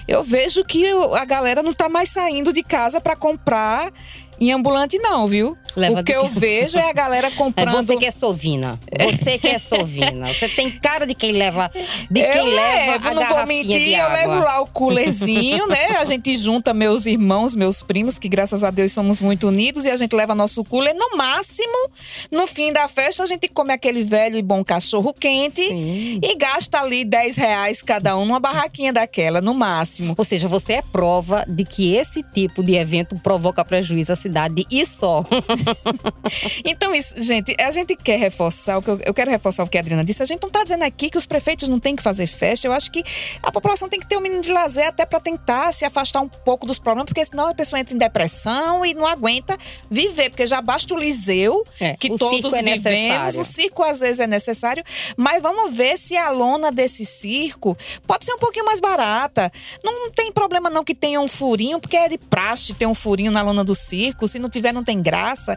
eu 0.08 0.22
vejo 0.24 0.64
que 0.64 0.84
a 1.16 1.24
galera 1.24 1.62
não 1.62 1.70
está 1.72 1.88
mais 1.88 2.08
saindo 2.10 2.52
de 2.52 2.62
casa 2.62 3.00
para 3.00 3.14
comprar 3.16 3.92
em 4.40 4.52
ambulante, 4.52 4.98
não, 4.98 5.26
viu? 5.28 5.54
Leva 5.76 6.00
o 6.00 6.04
que 6.04 6.12
eu 6.12 6.28
vejo 6.28 6.78
é 6.78 6.88
a 6.90 6.92
galera 6.92 7.28
É 7.28 7.30
comprando. 7.30 7.72
você 7.72 7.96
que 7.96 8.06
é 8.06 8.10
sovina. 8.10 8.78
Você 8.98 9.38
que 9.38 9.48
é 9.48 9.58
sovina. 9.58 10.32
Você 10.32 10.48
tem 10.48 10.70
cara 10.70 11.06
de 11.06 11.14
quem 11.14 11.32
leva, 11.32 11.70
de 12.10 12.20
quem 12.22 12.36
eu 12.38 12.44
leva 12.46 12.92
levo, 12.92 13.08
a 13.08 13.14
não 13.14 13.26
vou 13.26 13.46
mentir, 13.46 13.98
eu 13.98 14.08
levo 14.08 14.38
lá 14.40 14.60
o 14.60 14.66
coolerzinho, 14.66 15.66
né? 15.66 15.96
A 15.98 16.04
gente 16.04 16.36
junta 16.36 16.72
meus 16.74 17.06
irmãos, 17.06 17.54
meus 17.54 17.82
primos, 17.82 18.18
que 18.18 18.28
graças 18.28 18.62
a 18.64 18.70
Deus 18.70 18.92
somos 18.92 19.20
muito 19.20 19.48
unidos, 19.48 19.84
e 19.84 19.90
a 19.90 19.96
gente 19.96 20.14
leva 20.14 20.34
nosso 20.34 20.64
cooler. 20.64 20.94
No 20.94 21.16
máximo, 21.16 21.90
no 22.30 22.46
fim 22.46 22.72
da 22.72 22.88
festa, 22.88 23.22
a 23.22 23.26
gente 23.26 23.48
come 23.48 23.72
aquele 23.72 24.02
velho 24.02 24.36
e 24.36 24.42
bom 24.42 24.64
cachorro 24.64 25.12
quente 25.12 25.62
Sim. 25.66 26.20
e 26.22 26.34
gasta 26.36 26.80
ali 26.80 27.04
10 27.04 27.36
reais 27.36 27.82
cada 27.82 28.16
um 28.16 28.24
numa 28.24 28.40
barraquinha 28.40 28.92
daquela, 28.92 29.40
no 29.40 29.54
máximo. 29.54 30.14
Ou 30.16 30.24
seja, 30.24 30.48
você 30.48 30.74
é 30.74 30.82
prova 30.82 31.44
de 31.48 31.64
que 31.64 31.94
esse 31.94 32.22
tipo 32.22 32.62
de 32.62 32.74
evento 32.74 33.14
provoca 33.22 33.64
prejuízo 33.64 34.12
à 34.12 34.16
cidade 34.16 34.64
e 34.70 34.84
só. 34.86 35.24
Então, 36.64 36.94
isso, 36.94 37.14
gente, 37.20 37.54
a 37.60 37.70
gente 37.70 37.96
quer 37.96 38.18
reforçar, 38.18 38.78
o 38.78 38.82
que 38.82 38.88
eu, 38.90 38.98
eu 39.04 39.14
quero 39.14 39.30
reforçar 39.30 39.64
o 39.64 39.68
que 39.68 39.76
a 39.76 39.80
Adriana 39.80 40.04
disse. 40.04 40.22
A 40.22 40.26
gente 40.26 40.40
não 40.42 40.48
está 40.48 40.62
dizendo 40.62 40.82
aqui 40.84 41.10
que 41.10 41.18
os 41.18 41.26
prefeitos 41.26 41.68
não 41.68 41.78
têm 41.78 41.96
que 41.96 42.02
fazer 42.02 42.26
festa. 42.26 42.66
Eu 42.66 42.72
acho 42.72 42.90
que 42.90 43.02
a 43.42 43.50
população 43.50 43.88
tem 43.88 43.98
que 43.98 44.06
ter 44.08 44.16
um 44.16 44.20
mínimo 44.20 44.42
de 44.42 44.52
lazer 44.52 44.86
até 44.88 45.04
para 45.04 45.20
tentar 45.20 45.72
se 45.72 45.84
afastar 45.84 46.20
um 46.20 46.28
pouco 46.28 46.66
dos 46.66 46.78
problemas, 46.78 47.06
porque 47.06 47.24
senão 47.24 47.46
a 47.48 47.54
pessoa 47.54 47.80
entra 47.80 47.94
em 47.94 47.98
depressão 47.98 48.84
e 48.84 48.94
não 48.94 49.06
aguenta 49.06 49.56
viver. 49.90 50.30
Porque 50.30 50.46
já 50.46 50.60
basta 50.60 50.94
o 50.94 50.98
Liseu, 50.98 51.64
É, 51.80 51.96
que 51.96 52.12
o 52.12 52.18
todos 52.18 52.52
é 52.52 52.62
vivemos. 52.62 52.84
necessário. 52.84 53.40
O 53.40 53.44
circo 53.44 53.82
às 53.82 54.00
vezes 54.00 54.20
é 54.20 54.26
necessário. 54.26 54.84
Mas 55.16 55.42
vamos 55.42 55.74
ver 55.74 55.98
se 55.98 56.16
a 56.16 56.30
lona 56.30 56.70
desse 56.70 57.04
circo 57.04 57.76
pode 58.06 58.24
ser 58.24 58.32
um 58.34 58.38
pouquinho 58.38 58.64
mais 58.64 58.80
barata. 58.80 59.50
Não 59.82 60.10
tem 60.10 60.30
problema 60.32 60.68
não 60.70 60.84
que 60.84 60.94
tenha 60.94 61.20
um 61.20 61.28
furinho, 61.28 61.80
porque 61.80 61.96
é 61.96 62.08
de 62.08 62.18
praxe 62.18 62.74
ter 62.74 62.86
um 62.86 62.94
furinho 62.94 63.30
na 63.30 63.42
lona 63.42 63.64
do 63.64 63.74
circo. 63.74 64.26
Se 64.28 64.38
não 64.38 64.48
tiver, 64.50 64.72
não 64.72 64.84
tem 64.84 65.00
graça. 65.00 65.49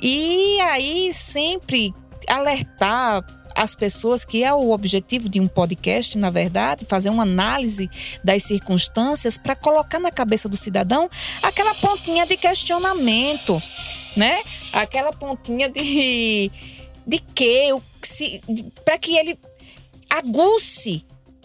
E 0.00 0.60
aí 0.60 1.12
sempre 1.14 1.94
alertar 2.28 3.24
as 3.54 3.74
pessoas 3.74 4.24
que 4.24 4.42
é 4.42 4.52
o 4.52 4.70
objetivo 4.72 5.28
de 5.28 5.38
um 5.38 5.46
podcast, 5.46 6.18
na 6.18 6.28
verdade, 6.28 6.84
fazer 6.84 7.08
uma 7.08 7.22
análise 7.22 7.88
das 8.22 8.42
circunstâncias 8.42 9.38
para 9.38 9.54
colocar 9.54 10.00
na 10.00 10.10
cabeça 10.10 10.48
do 10.48 10.56
cidadão 10.56 11.08
aquela 11.40 11.72
pontinha 11.74 12.26
de 12.26 12.36
questionamento, 12.36 13.62
né? 14.16 14.42
Aquela 14.72 15.12
pontinha 15.12 15.68
de 15.68 16.50
de 17.06 17.18
que 17.18 17.68
para 18.84 18.98
que 18.98 19.16
ele 19.16 19.38
aguce 20.08 21.04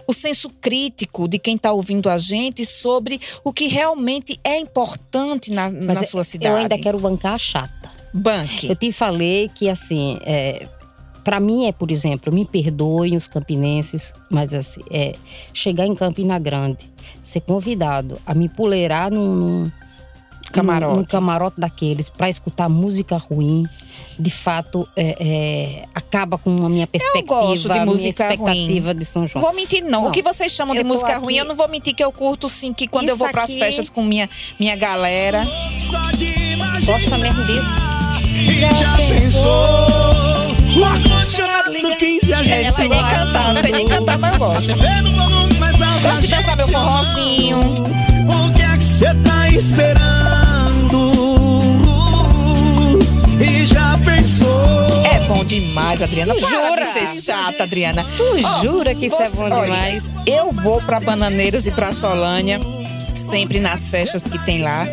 o 0.10 0.14
senso 0.14 0.50
crítico 0.50 1.28
de 1.28 1.38
quem 1.38 1.56
está 1.56 1.72
ouvindo 1.72 2.10
a 2.10 2.18
gente 2.18 2.66
sobre 2.66 3.22
o 3.44 3.54
que 3.54 3.68
realmente 3.68 4.40
é 4.44 4.58
importante 4.58 5.52
na, 5.52 5.70
na 5.70 5.94
Mas 5.94 6.10
sua 6.10 6.24
cidade. 6.24 6.52
eu 6.52 6.58
ainda 6.58 6.80
quero 6.80 6.98
bancar 6.98 7.36
a 7.36 7.38
chata. 7.38 7.92
Banque. 8.12 8.68
Eu 8.68 8.76
te 8.76 8.92
falei 8.92 9.48
que, 9.54 9.70
assim, 9.70 10.18
é, 10.24 10.68
para 11.24 11.40
mim 11.40 11.68
é, 11.68 11.72
por 11.72 11.92
exemplo, 11.92 12.34
me 12.34 12.44
perdoem 12.44 13.16
os 13.16 13.28
campinenses, 13.28 14.12
mas 14.32 14.52
assim, 14.52 14.82
é, 14.90 15.14
chegar 15.54 15.86
em 15.86 15.94
Campina 15.94 16.40
Grande, 16.40 16.90
ser 17.22 17.42
convidado 17.42 18.20
a 18.26 18.34
me 18.34 18.50
puleirar 18.50 19.12
num, 19.12 19.32
num 19.32 19.72
Camarote. 20.52 20.92
num, 20.94 21.00
num 21.00 21.06
camarote 21.06 21.60
daqueles 21.60 22.10
para 22.10 22.30
escutar 22.30 22.68
música 22.70 23.18
ruim, 23.18 23.66
de 24.18 24.30
fato, 24.32 24.88
é, 24.96 25.16
é, 25.20 25.86
acaba 25.96 26.38
com 26.38 26.56
a 26.66 26.70
minha 26.70 26.86
perspectiva, 26.88 27.26
gosto 27.42 27.64
de 27.64 27.72
a 27.72 27.74
minha 27.76 27.86
música 27.86 28.10
expectativa 28.10 28.88
ruim. 28.92 29.00
de 29.00 29.06
São 29.06 29.22
Não 29.24 29.28
João. 29.30 29.46
vou 29.46 29.54
mentir, 29.54 29.84
não. 29.84 29.90
Não. 30.04 30.08
O 30.10 30.12
que 30.12 30.22
vocês 30.22 30.52
chamam 30.52 30.74
de 30.76 30.82
Eu 30.82 30.86
música 30.86 31.14
aqui- 31.14 31.24
ruim, 31.26 31.36
eu 31.38 31.46
não 31.46 31.56
vou 31.56 31.68
mentir 31.70 31.94
que 31.96 32.04
eu 32.04 32.12
curto 32.12 32.50
sim, 32.50 32.74
que 32.74 32.88
quando 32.88 33.08
eu 33.10 33.16
Isso 33.16 33.20
vou 33.24 33.30
pras 33.32 33.46
aqui- 33.50 33.60
festas 33.60 33.90
com 33.90 34.04
minha, 34.04 34.30
minha 34.60 34.76
galera. 34.76 35.48
Gosta 36.86 37.18
mesmo 37.18 37.44
disso? 37.46 37.62
e 38.36 38.54
já 38.54 38.70
pensou 38.98 39.50
O 40.80 40.86
ar-condicionado 40.86 41.72
no 41.74 41.96
15 41.96 42.34
a 42.34 42.38
Eu 42.40 42.44
gente 42.44 42.66
não 42.66 42.72
sei 42.72 42.88
nem 42.90 43.00
cantar, 43.04 43.54
não 43.54 43.62
sei 43.62 43.72
nem 43.72 43.86
cantar, 43.88 44.18
mas 44.18 44.34
eu 44.34 44.40
gosto. 44.40 44.68
Gosto 46.02 46.22
de 46.22 46.28
dançar 46.28 46.58
meu 46.58 46.68
forrozinho. 46.68 47.60
O 47.60 48.54
que 48.54 48.62
é 48.62 48.78
que 48.78 48.84
você 48.84 49.06
tá 49.26 49.50
esperando? 49.50 50.19
Demais, 55.50 56.02
Adriana. 56.02 56.34
Tu 56.34 56.42
Para 56.42 56.68
jura? 56.70 56.86
de 56.86 56.94
ser 56.94 57.22
chata, 57.24 57.64
Adriana. 57.64 58.06
Tu 58.16 58.24
Ó, 58.46 58.62
jura 58.64 58.94
que 58.96 59.08
isso 59.08 59.22
é 59.22 59.30
bom 59.30 59.44
olha, 59.50 59.64
demais? 59.64 60.04
Eu 60.26 60.52
vou 60.52 60.82
pra 60.82 61.00
Bananeiras 61.00 61.66
e 61.66 61.72
pra 61.72 61.92
Solânia, 61.92 62.60
sempre 63.16 63.60
nas 63.60 63.90
festas 63.90 64.24
que 64.24 64.38
tem 64.46 64.62
lá. 64.62 64.88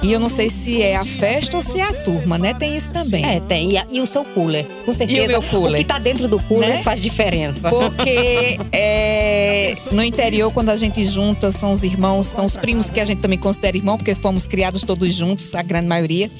E 0.00 0.12
eu 0.12 0.20
não 0.20 0.28
sei 0.28 0.48
se 0.48 0.80
é 0.80 0.94
a 0.94 1.04
festa 1.04 1.56
ou 1.56 1.62
se 1.62 1.80
é 1.80 1.82
a 1.82 1.92
turma, 1.92 2.38
né? 2.38 2.54
Tem 2.54 2.76
isso 2.76 2.92
também. 2.92 3.24
É, 3.24 3.40
tem. 3.40 3.72
E, 3.72 3.76
a- 3.76 3.84
e 3.90 4.00
o 4.00 4.06
seu 4.06 4.24
cooler. 4.24 4.64
Com 4.84 4.94
certeza. 4.94 5.26
meu 5.26 5.42
cooler? 5.42 5.74
O 5.74 5.76
que 5.78 5.84
tá 5.84 5.98
dentro 5.98 6.28
do 6.28 6.38
cooler 6.44 6.68
Né? 6.68 6.82
faz 6.84 7.00
diferença. 7.00 7.68
Porque 7.68 8.60
é, 8.70 9.74
no 9.90 10.00
interior, 10.04 10.52
quando 10.52 10.68
a 10.70 10.76
gente 10.76 11.02
junta, 11.04 11.50
são 11.50 11.72
os 11.72 11.82
irmãos, 11.82 12.26
são 12.28 12.44
os 12.44 12.56
primos 12.56 12.90
que 12.92 13.00
a 13.00 13.04
gente 13.04 13.18
também 13.20 13.38
considera 13.40 13.76
irmão, 13.76 13.96
porque 13.98 14.14
fomos 14.14 14.46
criados 14.46 14.82
todos 14.82 15.12
juntos, 15.12 15.52
a 15.52 15.62
grande 15.62 15.88
maioria. 15.88 16.30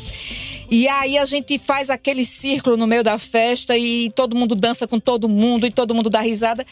E 0.71 0.87
aí 0.87 1.17
a 1.17 1.25
gente 1.25 1.59
faz 1.59 1.89
aquele 1.89 2.25
círculo 2.25 2.77
no 2.77 2.87
meio 2.87 3.03
da 3.03 3.19
festa 3.19 3.77
e 3.77 4.11
todo 4.11 4.37
mundo 4.37 4.55
dança 4.55 4.87
com 4.87 5.01
todo 5.01 5.29
mundo 5.29 5.67
e 5.67 5.71
todo 5.71 5.95
mundo 5.95 6.11
dá 6.11 6.21
risada. 6.21 6.67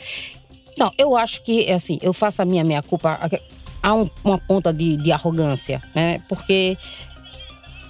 Não, 0.77 0.93
eu 0.99 1.17
acho 1.17 1.43
que, 1.43 1.71
assim, 1.71 1.99
eu 2.03 2.13
faço 2.13 2.43
a 2.43 2.45
minha 2.45 2.63
minha 2.63 2.83
culpa. 2.83 3.19
Há 3.83 3.95
um- 3.95 4.11
uma 4.23 4.37
ponta 4.39 4.73
de, 4.73 4.97
de 4.99 5.11
arrogância, 5.13 5.83
né? 5.95 6.21
Porque 6.29 6.77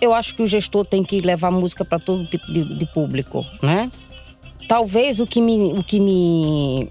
eu 0.01 0.15
acho 0.15 0.35
que 0.37 0.43
o 0.43 0.47
gestor 0.49 0.85
tem 0.85 1.03
que 1.03 1.21
levar 1.21 1.51
música 1.51 1.85
para 1.85 1.99
todo 1.99 2.25
tipo 2.27 2.47
de, 2.53 2.63
de 2.79 2.87
público, 2.87 3.45
né? 3.63 3.91
Talvez 4.69 5.19
o 5.19 5.27
que 5.27 5.41
me. 5.41 5.73
O 5.73 5.83
que 5.83 5.99
me 5.99 6.89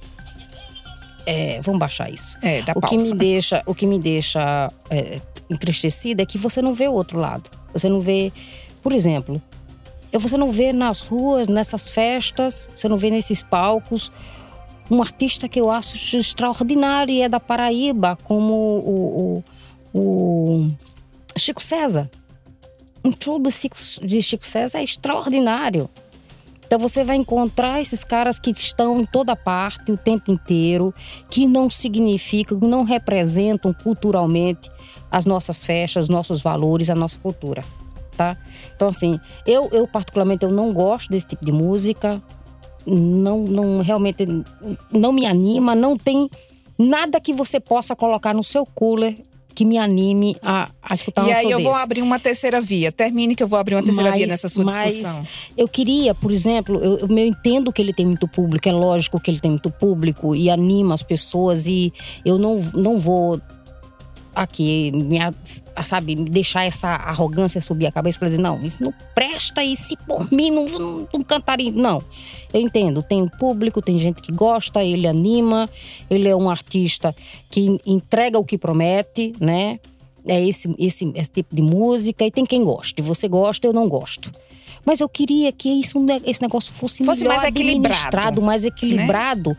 é, 1.25 1.61
vamos 1.61 1.79
baixar 1.79 2.11
isso. 2.11 2.37
É, 2.41 2.61
dá 2.63 2.73
o 2.75 2.81
que 2.81 2.95
pausa. 2.97 3.03
me 3.05 3.13
deixa, 3.13 3.63
o 3.65 3.73
que 3.73 3.85
me 3.85 3.97
deixa 3.97 4.71
é, 4.89 5.19
entristecida 5.49 6.21
é 6.21 6.25
que 6.25 6.37
você 6.37 6.61
não 6.61 6.73
vê 6.73 6.87
o 6.87 6.93
outro 6.93 7.17
lado. 7.19 7.49
Você 7.75 7.89
não 7.89 7.99
vê, 7.99 8.31
por 8.81 8.93
exemplo, 8.93 9.41
você 10.13 10.37
não 10.37 10.51
vê 10.51 10.71
nas 10.71 11.01
ruas, 11.01 11.47
nessas 11.47 11.89
festas, 11.89 12.69
você 12.75 12.87
não 12.87 12.97
vê 12.97 13.09
nesses 13.11 13.43
palcos 13.43 14.11
um 14.89 15.01
artista 15.01 15.49
que 15.49 15.59
eu 15.59 15.69
acho 15.69 16.17
extraordinário 16.17 17.11
e 17.11 17.21
é 17.21 17.29
da 17.29 17.39
Paraíba, 17.39 18.17
como 18.23 18.53
o, 18.53 19.43
o, 19.93 19.99
o 19.99 20.71
Chico 21.37 21.61
César. 21.61 22.09
Um 23.03 23.11
show 23.11 23.39
do 23.39 23.51
Chico, 23.51 23.75
de 24.01 24.21
Chico 24.21 24.45
César 24.45 24.79
é 24.79 24.83
extraordinário. 24.83 25.89
Então 26.65 26.79
você 26.79 27.03
vai 27.03 27.15
encontrar 27.15 27.81
esses 27.81 28.03
caras 28.03 28.39
que 28.39 28.51
estão 28.51 28.99
em 28.99 29.05
toda 29.05 29.35
parte 29.35 29.91
o 29.91 29.97
tempo 29.97 30.31
inteiro, 30.31 30.93
que 31.29 31.45
não 31.45 31.69
significam, 31.69 32.57
não 32.59 32.83
representam 32.83 33.73
culturalmente 33.73 34.69
as 35.11 35.25
nossas 35.25 35.63
festas, 35.63 36.05
os 36.05 36.09
nossos 36.09 36.41
valores, 36.41 36.89
a 36.89 36.95
nossa 36.95 37.17
cultura, 37.17 37.61
tá? 38.17 38.37
Então 38.75 38.89
assim, 38.89 39.19
eu, 39.45 39.69
eu 39.71 39.87
particularmente 39.87 40.43
eu 40.43 40.51
não 40.51 40.73
gosto 40.73 41.09
desse 41.09 41.27
tipo 41.27 41.45
de 41.45 41.51
música, 41.51 42.21
não, 42.85 43.43
não 43.43 43.79
realmente 43.79 44.25
não 44.91 45.11
me 45.11 45.25
anima, 45.25 45.75
não 45.75 45.97
tem 45.97 46.29
nada 46.77 47.19
que 47.19 47.33
você 47.33 47.59
possa 47.59 47.95
colocar 47.95 48.33
no 48.33 48.43
seu 48.43 48.65
cooler 48.65 49.15
que 49.55 49.63
me 49.65 49.77
anime 49.77 50.35
a, 50.43 50.69
a 50.83 50.93
escutar 50.93 51.23
um 51.23 51.27
e 51.27 51.33
aí 51.33 51.49
eu 51.49 51.59
vou 51.61 51.73
abrir 51.73 52.01
uma 52.01 52.19
terceira 52.19 52.59
via. 52.61 52.91
Termine 52.91 53.33
que 53.35 53.41
eu 53.41 53.47
vou 53.47 53.57
abrir 53.57 53.75
uma 53.75 53.83
terceira 53.83 54.11
via 54.11 54.19
Mas- 54.21 54.27
nessa 54.29 54.49
sua 54.49 54.65
mas 54.65 54.93
discussão. 54.93 55.25
eu 55.57 55.67
queria, 55.67 56.13
por 56.13 56.31
exemplo, 56.31 56.79
eu, 56.83 56.97
eu 56.99 57.07
eu 57.07 57.25
entendo 57.25 57.71
que 57.71 57.81
ele 57.81 57.93
tem 57.93 58.05
muito 58.05 58.27
público, 58.27 58.67
é 58.67 58.71
lógico 58.71 59.19
que 59.19 59.31
ele 59.31 59.39
tem 59.39 59.51
muito 59.51 59.71
público 59.71 60.35
e 60.35 60.49
anima 60.49 60.93
as 60.93 61.01
pessoas 61.01 61.65
e 61.65 61.93
eu 62.25 62.37
não, 62.37 62.57
não 62.75 62.97
vou 62.99 63.39
aqui, 64.35 64.91
me, 64.91 65.19
a- 65.19 65.33
sabe, 65.83 66.15
deixar 66.15 66.65
essa 66.65 66.89
arrogância 66.89 67.61
subir 67.61 67.87
a 67.87 67.91
cabeça 67.91 68.19
para 68.19 68.27
dizer, 68.27 68.41
não, 68.41 68.61
isso 68.63 68.83
não 68.83 68.93
presta 69.15 69.63
e 69.63 69.75
se 69.75 69.95
por 70.05 70.31
mim 70.31 70.51
não, 70.51 70.67
não, 70.67 71.07
não 71.13 71.23
cantaria. 71.23 71.71
Não, 71.71 71.99
eu 72.53 72.59
entendo, 72.61 73.01
tem 73.01 73.25
público, 73.27 73.81
tem 73.81 73.97
gente 73.97 74.21
que 74.21 74.31
gosta, 74.31 74.83
ele 74.83 75.07
anima, 75.07 75.67
ele 76.09 76.27
é 76.27 76.35
um 76.35 76.49
artista 76.49 77.15
que 77.49 77.79
entrega 77.85 78.37
o 78.37 78.45
que 78.45 78.57
promete, 78.57 79.31
né? 79.39 79.79
É 80.27 80.43
esse, 80.43 80.73
esse, 80.79 81.11
esse 81.15 81.29
tipo 81.29 81.55
de 81.55 81.61
música 81.61 82.25
e 82.25 82.31
tem 82.31 82.45
quem 82.45 82.63
goste. 82.63 83.01
Você 83.01 83.27
gosta, 83.27 83.67
eu 83.67 83.73
não 83.73 83.87
gosto. 83.87 84.31
Mas 84.83 84.99
eu 84.99 85.07
queria 85.09 85.51
que 85.51 85.69
isso, 85.69 85.99
ne- 85.99 86.21
esse 86.25 86.41
negócio 86.41 86.73
fosse, 86.73 87.03
Fosse 87.05 87.23
mais 87.23 87.43
equilibrado, 87.43 87.85
administrado, 87.95 88.41
mais 88.41 88.65
equilibrado, 88.65 89.57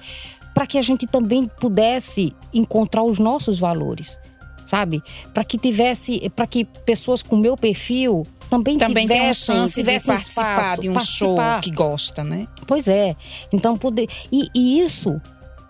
para 0.54 0.66
que 0.66 0.78
a 0.78 0.82
gente 0.82 1.06
também 1.06 1.48
pudesse 1.60 2.32
encontrar 2.52 3.02
os 3.04 3.18
nossos 3.18 3.58
valores, 3.58 4.18
sabe? 4.66 5.02
Para 5.32 5.44
que 5.44 5.56
tivesse, 5.56 6.28
para 6.30 6.46
que 6.46 6.64
pessoas 6.64 7.22
com 7.22 7.36
meu 7.36 7.56
perfil 7.56 8.24
também, 8.50 8.78
Também 8.78 9.08
tem 9.08 9.16
uma 9.20 9.32
tivessem, 9.32 9.56
chance 9.56 9.74
de 9.74 9.80
tivessem 9.80 10.14
participar 10.14 10.58
espaço, 10.60 10.80
de 10.82 10.88
um 10.88 10.92
participar. 10.94 11.52
show 11.54 11.60
que 11.62 11.70
gosta, 11.70 12.22
né? 12.24 12.46
Pois 12.66 12.86
é. 12.86 13.16
Então 13.52 13.74
poder 13.76 14.08
e, 14.30 14.48
e 14.54 14.80
isso 14.80 15.20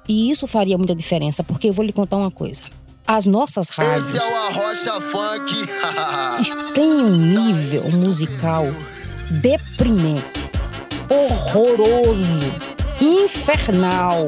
e 0.09 0.31
isso 0.31 0.47
faria 0.47 0.77
muita 0.77 0.95
diferença, 0.95 1.43
porque 1.43 1.69
eu 1.69 1.73
vou 1.73 1.85
lhe 1.85 1.93
contar 1.93 2.17
uma 2.17 2.31
coisa. 2.31 2.63
As 3.07 3.27
nossas 3.27 3.69
rádios 3.69 4.09
Esse 4.09 4.19
é 4.19 4.21
o 4.21 4.37
Arrocha 4.49 5.01
Funk. 5.01 5.53
têm 6.75 6.93
um 6.93 7.11
nível 7.11 7.91
musical 7.93 8.65
deprimente, 9.31 10.25
horroroso, 11.09 12.21
infernal, 13.01 14.27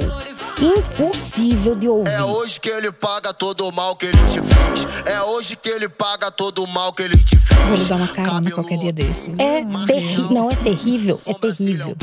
impossível 0.61 1.75
de 1.75 1.89
ouvir. 1.89 2.11
É 2.11 2.23
hoje 2.23 2.61
que 2.61 2.69
ele 2.69 2.91
paga 2.93 3.33
todo 3.33 3.67
o 3.69 3.73
mal 3.75 3.97
que 3.97 4.07
ele 4.07 4.19
te 4.19 4.41
fez. 4.41 5.03
É 5.07 5.23
hoje 5.23 5.57
que 5.57 5.69
ele 5.69 5.89
paga 5.89 6.31
todo 6.31 6.65
o 6.65 6.67
mal 6.67 6.93
que 6.93 7.03
ele 7.03 7.17
te 7.17 7.37
fez. 7.37 7.61
Vou 7.69 7.77
lhe 7.77 7.85
dar 7.85 7.97
uma 7.97 8.09
carona 8.09 8.51
qualquer 8.51 8.79
dia 8.79 8.93
desse. 8.93 9.33
É 9.39 9.63
terrível, 9.87 10.31
não 10.31 10.51
é 10.51 10.57
terrível, 10.57 11.21
é 11.27 11.35
terrível. 11.35 11.97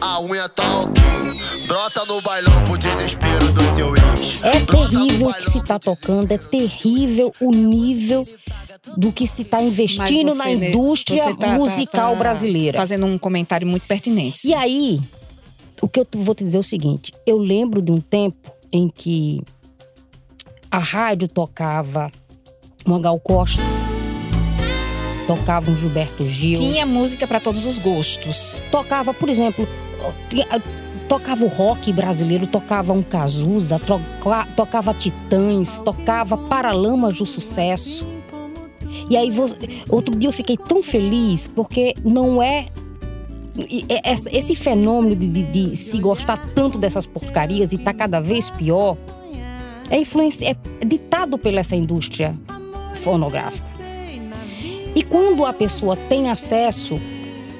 A 0.00 0.20
unha 0.20 0.48
tá 0.48 0.80
ok. 0.80 1.02
Brota 1.66 2.04
no 2.04 2.20
bailão 2.20 2.64
pro 2.64 2.76
desespero 2.76 3.52
do 3.52 3.62
seu 3.74 3.94
ex. 3.96 4.42
É 4.42 4.60
terrível 4.60 5.28
o 5.28 5.34
que 5.34 5.50
se 5.50 5.58
está 5.58 5.78
tocando, 5.78 6.30
é 6.30 6.38
terrível 6.38 7.32
o 7.40 7.50
nível 7.50 8.26
do 8.96 9.10
que 9.12 9.26
se 9.26 9.42
está 9.42 9.62
investindo 9.62 10.34
na 10.34 10.44
você, 10.44 10.56
né, 10.56 10.68
indústria 10.70 11.24
tá- 11.24 11.34
tá- 11.34 11.52
musical 11.54 12.12
tá 12.12 12.18
brasileira. 12.18 12.76
Fazendo 12.76 13.06
um 13.06 13.16
comentário 13.16 13.66
muito 13.66 13.86
pertinente. 13.86 14.46
E 14.46 14.52
aí, 14.52 15.00
o 15.84 15.88
que 15.88 16.00
eu 16.00 16.06
vou 16.16 16.34
te 16.34 16.44
dizer 16.44 16.56
é 16.56 16.60
o 16.60 16.62
seguinte: 16.64 17.12
eu 17.26 17.36
lembro 17.38 17.82
de 17.82 17.92
um 17.92 17.96
tempo 17.98 18.50
em 18.72 18.88
que 18.88 19.42
a 20.70 20.78
rádio 20.78 21.28
tocava 21.28 22.10
uma 22.86 22.98
Gal 22.98 23.18
Costa, 23.20 23.62
tocava 25.26 25.70
um 25.70 25.76
Gilberto 25.76 26.26
Gil, 26.28 26.58
Tinha 26.58 26.84
música 26.84 27.26
para 27.26 27.40
todos 27.40 27.64
os 27.66 27.78
gostos. 27.78 28.62
tocava, 28.70 29.14
por 29.14 29.28
exemplo, 29.28 29.66
tocava 31.08 31.44
o 31.44 31.48
rock 31.48 31.92
brasileiro, 31.92 32.46
tocava 32.46 32.92
um 32.92 33.02
Cazuza, 33.02 33.78
troca- 33.78 34.46
tocava 34.56 34.92
Titãs, 34.94 35.78
tocava 35.78 36.36
Paralamas 36.36 37.18
do 37.18 37.26
Sucesso. 37.26 38.06
E 39.10 39.16
aí, 39.16 39.30
outro 39.88 40.16
dia 40.16 40.28
eu 40.28 40.32
fiquei 40.32 40.56
tão 40.56 40.82
feliz 40.82 41.46
porque 41.48 41.94
não 42.04 42.42
é. 42.42 42.66
É- 43.88 44.12
Esse 44.36 44.54
fenômeno 44.54 45.14
de, 45.16 45.26
de- 45.26 45.42
de 45.70 45.76
se 45.76 45.98
gostar 45.98 46.36
tanto 46.54 46.78
dessas 46.78 47.06
porcarias 47.06 47.72
e 47.72 47.78
tá 47.78 47.92
cada 47.94 48.20
vez 48.20 48.50
pior 48.50 48.96
é, 49.90 49.98
influência, 49.98 50.56
é 50.80 50.84
ditado 50.84 51.36
pela 51.38 51.60
essa 51.60 51.76
indústria 51.76 52.34
fonográfica. 53.02 53.74
E 54.94 55.02
quando 55.02 55.44
a 55.44 55.52
pessoa 55.52 55.96
tem 55.96 56.30
acesso 56.30 57.00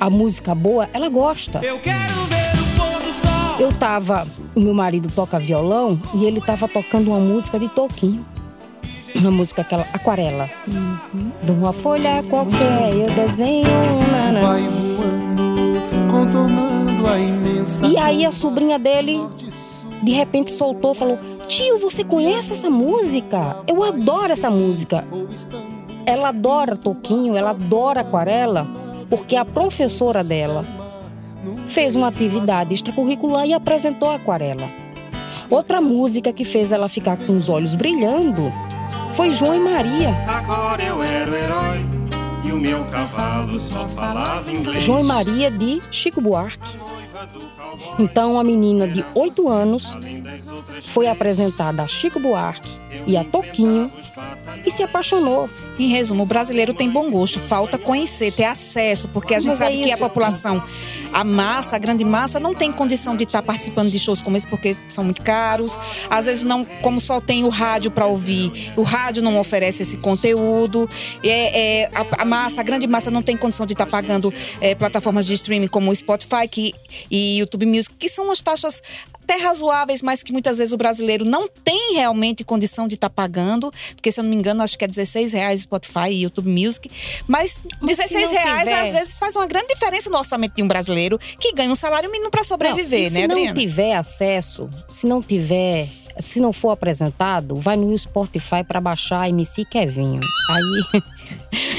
à 0.01 0.09
música 0.09 0.55
boa, 0.55 0.89
ela 0.93 1.09
gosta. 1.09 1.59
Eu 1.65 1.79
quero 1.81 2.15
ver 2.27 2.53
o 2.55 2.77
pôr 2.79 3.01
do 3.03 3.13
sol. 3.13 3.61
Eu 3.61 3.73
tava. 3.73 4.27
O 4.55 4.61
meu 4.61 4.73
marido 4.73 5.09
toca 5.15 5.39
violão 5.39 6.01
e 6.15 6.25
ele 6.25 6.41
tava 6.41 6.69
tocando 6.69 7.09
uma 7.11 7.19
música 7.21 7.59
de 7.59 7.69
Toquinho. 7.69 8.25
Uma 9.17 9.31
música 9.31 9.63
aquela, 9.63 9.85
Aquarela. 9.93 10.49
De 11.43 11.53
uma 11.53 11.73
folha 11.73 12.23
qualquer, 12.29 12.95
eu 12.95 13.07
desenho. 13.15 13.65
Nana. 14.11 14.41
Contornando 16.15 17.07
a 17.09 17.19
imensa. 17.19 17.85
E 17.85 17.99
aí 17.99 18.25
a 18.25 18.31
sobrinha 18.31 18.79
dele, 18.79 19.19
de 20.01 20.13
repente, 20.13 20.53
soltou 20.53 20.93
e 20.93 20.95
falou: 20.95 21.19
Tio, 21.49 21.81
você 21.81 22.05
conhece 22.05 22.53
essa 22.53 22.71
música? 22.71 23.57
Eu 23.67 23.83
adoro 23.83 24.33
essa 24.33 24.49
música. 24.49 25.05
Ela 26.07 26.29
adora 26.29 26.77
Toquinho, 26.77 27.37
ela 27.37 27.51
adora 27.51 28.03
Aquarela, 28.03 28.69
porque 29.11 29.35
a 29.35 29.45
professora 29.45 30.23
dela 30.23 30.65
fez 31.67 31.97
uma 31.97 32.09
atividade 32.09 32.75
extracurricular 32.75 33.47
e 33.47 33.53
apresentou 33.53 34.11
a 34.11 34.15
Aquarela. 34.15 34.69
Outra 35.51 35.81
música 35.81 36.33
que 36.33 36.45
fez 36.45 36.71
ela 36.71 36.89
ficar 36.89 37.17
com 37.17 37.33
os 37.33 37.49
olhos 37.49 37.75
brilhando 37.75 38.53
foi 39.15 39.33
João 39.33 39.57
e 39.57 39.59
Maria. 39.59 40.11
Agora 40.29 40.83
eu 40.83 41.03
era 41.03 41.31
o 41.31 41.35
herói 41.35 41.94
e 42.45 42.53
o 42.53 42.57
meu 42.57 42.85
cavalo 42.87 43.59
só 43.59 43.89
falava 43.89 44.51
inglês. 44.53 44.85
João 44.85 45.01
e 45.01 45.05
Maria 45.05 45.51
de 45.51 45.81
Chico 45.91 46.21
Buarque. 46.21 46.79
Então, 47.99 48.39
a 48.39 48.45
menina 48.45 48.87
de 48.87 49.05
8 49.15 49.49
anos 49.49 49.97
foi 50.83 51.07
apresentada 51.07 51.83
a 51.83 51.87
Chico 51.87 52.21
Buarque 52.21 52.79
e 53.07 53.17
a 53.17 53.25
Toquinho 53.25 53.91
e 54.65 54.71
se 54.71 54.83
apaixonou. 54.83 55.49
Em 55.79 55.89
resumo, 55.89 56.25
o 56.25 56.27
brasileiro 56.27 56.75
tem 56.75 56.91
bom 56.91 57.11
gosto, 57.11 57.39
falta 57.41 57.79
conhecer, 57.79 58.33
ter 58.33 58.45
acesso, 58.45 59.09
porque 59.09 59.35
a 59.35 59.39
gente 59.41 59.51
Mas 59.51 59.61
é 59.61 59.65
sabe 59.65 59.77
que 59.79 59.91
a 59.91 59.95
isso. 59.95 59.99
população, 59.99 60.63
a 61.15 61.23
massa, 61.23 61.77
a 61.77 61.79
grande 61.79 62.05
massa, 62.05 62.41
não 62.41 62.53
tem 62.53 62.73
condição 62.73 63.15
de 63.15 63.23
estar 63.23 63.41
participando 63.41 63.89
de 63.89 64.01
shows 64.01 64.21
como 64.21 64.37
esse 64.37 64.49
porque 64.49 64.77
são 64.89 65.05
muito 65.05 65.23
caros. 65.23 65.79
Às 66.11 66.27
vezes 66.27 66.43
não, 66.43 66.65
como 66.65 67.01
só 67.01 67.21
tem 67.21 67.45
o 67.45 67.49
rádio 67.49 67.89
para 67.93 68.05
ouvir, 68.05 68.73
o 68.77 68.83
rádio 68.83 69.23
não 69.23 69.39
oferece 69.39 69.85
esse 69.85 69.97
conteúdo. 69.97 70.91
É, 71.23 71.83
é, 71.83 71.91
a, 71.95 72.23
a 72.23 72.25
massa, 72.25 72.61
a 72.61 72.65
grande 72.65 72.89
massa 72.89 73.13
não 73.13 73.23
tem 73.23 73.37
condição 73.37 73.65
de 73.65 73.75
estar 73.75 73.87
pagando 73.87 74.35
é, 74.61 74.75
plataformas 74.75 75.25
de 75.25 75.35
streaming 75.35 75.69
como 75.69 75.93
o 75.93 75.95
Spotify 75.95 76.49
que, 76.51 76.75
e 77.09 77.39
YouTube 77.39 77.65
Music, 77.65 77.95
que 77.97 78.09
são 78.09 78.29
as 78.33 78.41
taxas 78.41 78.83
até 79.25 79.37
razoáveis, 79.43 80.03
mas 80.03 80.23
que 80.23 80.33
muitas 80.33 80.59
vezes 80.59 80.73
o 80.73 80.77
brasileiro 80.77 81.25
não 81.25 81.49
tem 81.49 81.95
realmente 81.95 82.45
condição 82.45 82.87
de 82.87 82.95
estar 82.95 83.09
pagando, 83.11 83.71
porque 83.95 84.13
se 84.13 84.21
eu 84.21 84.25
não 84.25 84.31
me 84.31 84.37
engano, 84.37 84.63
acho 84.63 84.79
que 84.79 84.85
é 84.85 84.89
16 84.89 85.33
reais 85.33 85.63
Spotify 85.63 86.11
e 86.11 86.23
YouTube 86.23 86.49
Music. 86.51 86.91
Mas 87.27 87.63
16 87.83 88.13
não 88.31 88.31
reais 88.33 88.59
tiver- 88.61 88.83
às 88.87 88.93
vezes 88.93 89.19
faz 89.19 89.35
uma 89.35 89.47
grande 89.47 89.69
diferença 89.69 90.11
no 90.11 90.19
orçamento 90.19 90.55
de 90.55 90.63
um 90.63 90.69
brasileiro 90.69 91.19
que 91.41 91.53
ganha 91.53 91.71
um 91.73 91.75
salário 91.77 92.11
mínimo 92.11 92.31
para 92.31 92.45
sobreviver, 92.45 93.11
Não, 93.11 93.15
né, 93.15 93.21
e 93.21 93.23
se 93.23 93.29
não 93.29 93.35
Adriana? 93.37 93.61
tiver 93.61 93.95
acesso, 93.95 94.69
se 94.89 95.07
não 95.07 95.23
tiver, 95.23 95.89
se 96.21 96.39
não 96.41 96.53
for 96.53 96.71
apresentado, 96.71 97.55
vai 97.57 97.77
no 97.77 97.97
Spotify 97.97 98.63
para 98.67 98.81
baixar 98.81 99.29
MC 99.29 99.65
Kevinho. 99.65 100.21
Aí, 100.51 101.03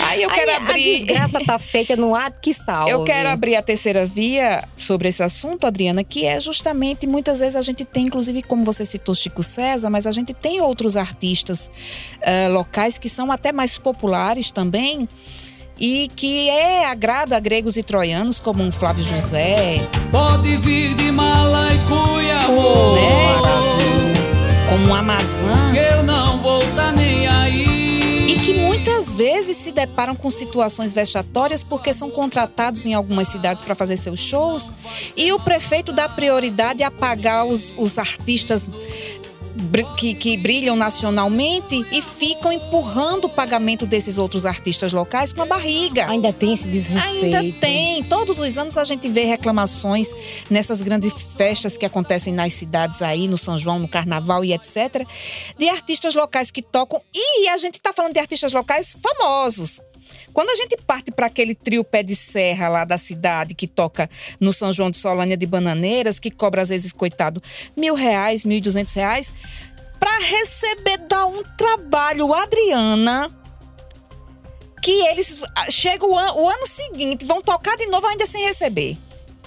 Aí 0.02 0.24
eu 0.24 0.30
quero 0.32 0.52
aí 0.52 0.58
abrir. 0.58 0.96
a 0.96 0.98
desgraça 1.06 1.40
tá 1.46 1.60
feita 1.60 1.96
no 1.96 2.16
ato 2.16 2.40
que 2.42 2.54
salva. 2.54 2.90
Eu 2.90 3.04
quero 3.04 3.30
abrir 3.30 3.56
a 3.56 3.62
terceira 3.62 4.06
via 4.06 4.64
sobre 4.86 5.10
esse 5.10 5.24
assunto, 5.24 5.66
Adriana, 5.66 6.04
que 6.04 6.26
é 6.26 6.40
justamente 6.40 7.08
muitas 7.08 7.40
vezes 7.40 7.56
a 7.56 7.62
gente 7.62 7.84
tem, 7.84 8.06
inclusive, 8.06 8.44
como 8.44 8.64
você 8.64 8.86
citou 8.86 9.16
Chico 9.16 9.44
César, 9.44 9.90
mas 9.90 10.06
a 10.08 10.12
gente 10.12 10.34
tem 10.34 10.62
outros 10.62 10.96
artistas 10.96 11.72
eh, 12.22 12.48
locais 12.48 12.98
que 12.98 13.10
são 13.10 13.32
até 13.32 13.52
mais 13.52 13.78
populares 13.78 14.52
também 14.52 15.08
e 15.78 16.10
que 16.16 16.50
é 16.50 16.86
agrada 16.86 17.36
a 17.36 17.40
gregos 17.40 17.76
e 17.78 17.84
troianos, 17.84 18.40
como 18.40 18.64
um 18.64 18.72
Flávio 18.72 19.04
José, 19.04 19.78
Pode 20.12 20.56
vir 20.58 20.96
de 20.96 21.12
mala 21.12 21.68
e 21.74 21.78
cuia, 21.80 22.38
né? 22.38 23.56
como 24.70 24.88
um 24.88 24.96
Amazã. 24.96 25.76
Eu 25.76 26.04
não 26.04 26.35
vezes 29.16 29.58
se 29.58 29.72
deparam 29.72 30.16
com 30.16 30.30
situações 30.30 30.94
vexatórias 30.94 31.64
porque 31.64 31.94
são 31.94 32.12
contratados 32.12 32.86
em 32.86 32.94
algumas 32.94 33.30
cidades 33.30 33.62
para 33.62 33.74
fazer 33.74 33.98
seus 33.98 34.20
shows 34.20 34.72
e 35.16 35.32
o 35.32 35.40
prefeito 35.40 35.94
dá 35.94 36.10
prioridade 36.10 36.84
a 36.84 36.92
pagar 36.92 37.46
os, 37.46 37.74
os 37.78 37.98
artistas 37.98 38.68
que, 39.98 40.14
que 40.14 40.38
brilham 40.38 40.76
nacionalmente 40.76 41.86
e 41.92 42.02
ficam 42.02 42.52
empurrando 42.52 43.26
o 43.26 43.30
pagamento 43.30 43.86
desses 43.86 44.18
outros 44.18 44.46
artistas 44.46 44.92
locais 44.92 45.32
com 45.32 45.42
a 45.42 45.46
barriga. 45.46 46.08
Ainda 46.08 46.34
tem 46.34 46.54
esse 46.54 46.68
desrespeito. 46.68 47.36
Ainda 47.36 47.60
tem. 47.60 48.04
Todos 48.04 48.38
os 48.40 48.58
anos 48.58 48.78
a 48.78 48.84
gente 48.84 49.08
vê 49.10 49.24
reclamações 49.24 50.10
nessas 50.50 50.82
grandes 50.82 51.14
festas 51.38 51.78
que 51.78 51.86
acontecem 51.86 52.34
nas 52.34 52.54
cidades 52.54 53.02
aí, 53.02 53.28
no 53.28 53.38
São 53.38 53.58
João, 53.58 53.80
no 53.80 53.88
Carnaval 53.88 54.44
e 54.44 54.54
etc. 54.54 55.06
De 55.58 55.70
artistas 55.70 56.14
locais 56.16 56.52
que 56.52 56.62
tocam. 56.62 57.02
E 57.14 57.48
a 57.48 57.58
gente 57.58 57.80
tá 57.82 57.94
falando 57.94 58.14
de 58.14 58.20
artistas 58.20 58.52
locais 58.52 58.96
famosos. 59.02 59.80
Quando 60.36 60.50
a 60.50 60.56
gente 60.58 60.76
parte 60.86 61.12
para 61.12 61.28
aquele 61.28 61.56
trio 61.56 61.82
pé 61.82 62.04
de 62.04 62.14
serra 62.16 62.68
lá 62.68 62.84
da 62.84 62.98
cidade 62.98 63.56
que 63.56 63.68
toca 63.68 64.10
no 64.38 64.52
São 64.52 64.74
João 64.74 64.92
de 64.92 64.98
Solânia 64.98 65.38
de 65.38 65.46
Bananeiras, 65.46 66.20
que 66.20 66.30
cobra 66.30 66.62
às 66.62 66.68
vezes, 66.70 66.92
coitado, 66.92 67.42
mil 67.76 67.96
reais, 67.96 68.44
mil 68.44 68.58
e 68.58 68.62
duzentos 68.62 68.94
reais, 68.94 69.34
para 69.98 70.20
receber 70.20 70.98
dar 71.08 71.26
um 71.26 71.42
trabalho, 71.58 72.34
Adriana, 72.34 73.30
que 74.82 74.92
eles 75.08 75.42
ah, 75.56 75.72
chegam 75.72 76.12
o, 76.12 76.20
an- 76.20 76.34
o 76.34 76.50
ano 76.50 76.68
seguinte, 76.68 77.26
vão 77.26 77.42
tocar 77.42 77.78
de 77.78 77.86
novo 77.88 78.06
ainda 78.06 78.26
sem 78.28 78.46
receber. 78.46 78.98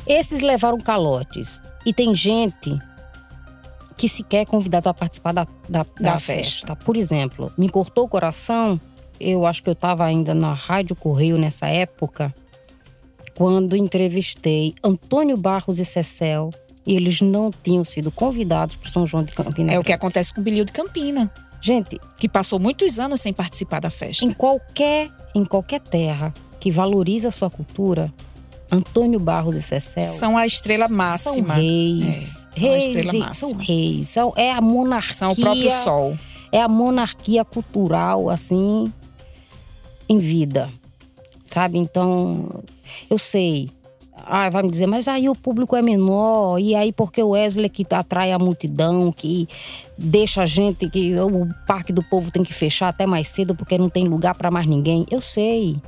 Esses 0.07 0.40
levaram 0.40 0.79
calotes. 0.79 1.61
E 1.85 1.92
tem 1.92 2.14
gente 2.14 2.77
que 3.96 4.09
sequer 4.09 4.38
é 4.38 4.44
convidado 4.46 4.85
para 4.85 4.94
participar 4.94 5.33
da, 5.33 5.44
da, 5.68 5.81
da 6.01 6.12
Da 6.12 6.18
festa. 6.18 6.74
Por 6.74 6.96
exemplo, 6.96 7.53
me 7.59 7.68
cortou 7.68 8.05
o 8.05 8.09
coração. 8.09 8.81
Eu 9.20 9.46
acho 9.46 9.62
que 9.62 9.68
eu 9.68 9.72
estava 9.72 10.04
ainda 10.04 10.35
na 10.35 10.52
Rádio 10.52 10.94
Correio 10.94 11.37
nessa 11.38 11.66
época, 11.66 12.35
quando 13.37 13.76
entrevistei 13.76 14.74
Antônio 14.83 15.37
Barros 15.37 15.78
e 15.78 15.85
Cecel. 15.85 16.50
E 16.87 16.96
eles 16.96 17.20
não 17.20 17.50
tinham 17.50 17.85
sido 17.85 18.11
convidados 18.11 18.74
para 18.74 18.90
São 18.90 19.07
João 19.07 19.22
de 19.22 19.35
Campina. 19.35 19.70
É 19.70 19.78
o 19.78 19.85
que 19.85 19.92
acontece 19.92 20.33
com 20.33 20.40
o 20.40 20.44
Bilhão 20.44 20.64
de 20.64 20.72
Campina, 20.72 21.31
Gente, 21.61 21.98
que 22.16 22.28
passou 22.28 22.59
muitos 22.59 22.98
anos 22.98 23.20
sem 23.20 23.33
participar 23.33 23.81
da 23.81 23.90
festa. 23.90 24.24
em 24.24 24.31
qualquer, 24.31 25.11
em 25.35 25.44
qualquer 25.44 25.81
terra 25.81 26.33
que 26.61 26.70
valoriza 26.70 27.28
a 27.28 27.31
sua 27.31 27.50
cultura, 27.50 28.12
Antônio 28.70 29.18
Barros 29.18 29.57
e 29.57 29.62
Cecel 29.62 30.12
São 30.18 30.37
a 30.37 30.46
estrela 30.46 30.88
máxima. 30.88 31.54
São 31.54 31.62
reis. 31.62 32.46
É, 32.54 32.61
são 32.61 32.68
a 32.68 32.72
reis, 32.72 32.85
estrela 32.85 33.14
e- 33.14 33.18
máxima. 33.18 33.50
São 33.50 33.59
reis. 33.59 34.09
São, 34.09 34.33
é 34.37 34.52
a 34.52 34.61
monarquia. 34.61 35.14
São 35.14 35.33
o 35.33 35.37
próprio 35.37 35.70
sol. 35.83 36.18
É 36.52 36.62
a 36.62 36.68
monarquia 36.68 37.44
cultural, 37.44 38.31
assim, 38.31 38.85
em 40.09 40.18
vida. 40.18 40.68
Sabe? 41.51 41.79
Então, 41.79 42.49
Eu 43.11 43.18
sei. 43.18 43.68
Ah, 44.27 44.51
vai 44.51 44.62
me 44.62 44.71
dizer, 44.71 44.87
mas 44.87 45.09
aí 45.09 45.29
o 45.29 45.35
público 45.35 45.77
é 45.77 45.81
menor, 45.81 46.59
e 46.59 46.75
aí 46.75 46.92
porque 46.92 47.23
o 47.23 47.31
Wesley 47.31 47.71
que 47.71 47.87
atrai 47.94 48.33
a 48.33 48.38
multidão, 48.38 49.11
que 49.12 49.49
deixa 49.97 50.42
a 50.42 50.47
gente, 50.47 50.90
que 50.90 51.14
o 51.18 51.49
Parque 51.66 51.92
do 51.92 52.03
Povo 52.03 52.31
tem 52.31 52.42
que 52.42 52.53
fechar 52.53 52.88
até 52.88 53.07
mais 53.07 53.29
cedo 53.29 53.55
porque 53.55 53.79
não 53.79 53.88
tem 53.88 54.07
lugar 54.07 54.37
para 54.37 54.51
mais 54.51 54.66
ninguém. 54.66 55.07
Eu 55.11 55.23
sei. 55.23 55.81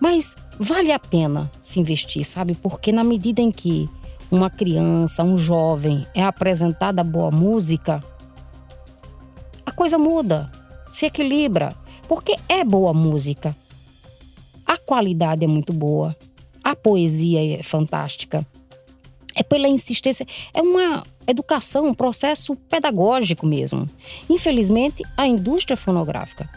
Mas 0.00 0.34
vale 0.58 0.90
a 0.92 0.98
pena 0.98 1.50
se 1.60 1.78
investir, 1.78 2.24
sabe? 2.24 2.54
Porque 2.54 2.90
na 2.90 3.04
medida 3.04 3.40
em 3.40 3.52
que 3.52 3.88
uma 4.30 4.50
criança, 4.50 5.22
um 5.22 5.36
jovem 5.36 6.04
é 6.14 6.24
apresentada 6.24 7.04
boa 7.04 7.30
música, 7.30 8.02
a 9.64 9.70
coisa 9.70 9.98
muda, 9.98 10.50
se 10.90 11.06
equilibra, 11.06 11.68
porque 12.08 12.36
é 12.48 12.64
boa 12.64 12.92
música. 12.92 13.54
A 14.66 14.76
qualidade 14.76 15.44
é 15.44 15.46
muito 15.46 15.72
boa, 15.72 16.16
a 16.62 16.74
poesia 16.74 17.58
é 17.58 17.62
fantástica. 17.62 18.46
É 19.36 19.42
pela 19.42 19.66
insistência, 19.66 20.24
é 20.52 20.62
uma 20.62 21.02
educação, 21.26 21.86
um 21.86 21.94
processo 21.94 22.54
pedagógico 22.54 23.46
mesmo. 23.46 23.88
Infelizmente, 24.30 25.02
a 25.16 25.26
indústria 25.26 25.76
fonográfica 25.76 26.48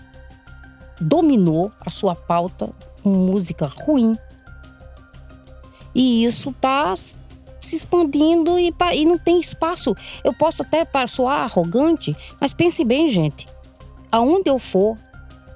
dominou 1.02 1.72
a 1.84 1.90
sua 1.90 2.14
pauta 2.14 2.70
com 3.02 3.10
música 3.10 3.66
ruim. 3.66 4.14
E 5.94 6.24
isso 6.24 6.52
está 6.52 6.94
se 6.96 7.76
expandindo 7.76 8.58
e, 8.60 8.74
e, 8.94 9.06
não 9.06 9.18
tem 9.18 9.40
espaço. 9.40 9.96
Eu 10.24 10.34
posso 10.34 10.62
até 10.62 10.86
soar 11.08 11.42
arrogante, 11.42 12.16
mas 12.40 12.54
pense 12.54 12.84
bem, 12.84 13.10
gente. 13.10 13.46
Aonde 14.12 14.50
eu 14.50 14.60
for, 14.60 14.96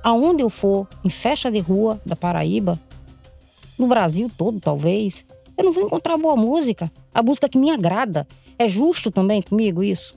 aonde 0.03 0.41
eu 0.43 0.49
for, 0.49 0.87
em 1.03 1.09
festa 1.09 1.51
de 1.51 1.59
rua 1.59 2.01
da 2.05 2.15
Paraíba, 2.15 2.79
no 3.77 3.87
Brasil 3.87 4.29
todo 4.37 4.59
talvez, 4.59 5.25
eu 5.57 5.65
não 5.65 5.71
vou 5.71 5.83
encontrar 5.83 6.17
boa 6.17 6.35
música. 6.35 6.91
A 7.13 7.21
música 7.21 7.49
que 7.49 7.57
me 7.57 7.71
agrada. 7.71 8.27
É 8.57 8.67
justo 8.67 9.11
também 9.11 9.41
comigo 9.41 9.83
isso? 9.83 10.15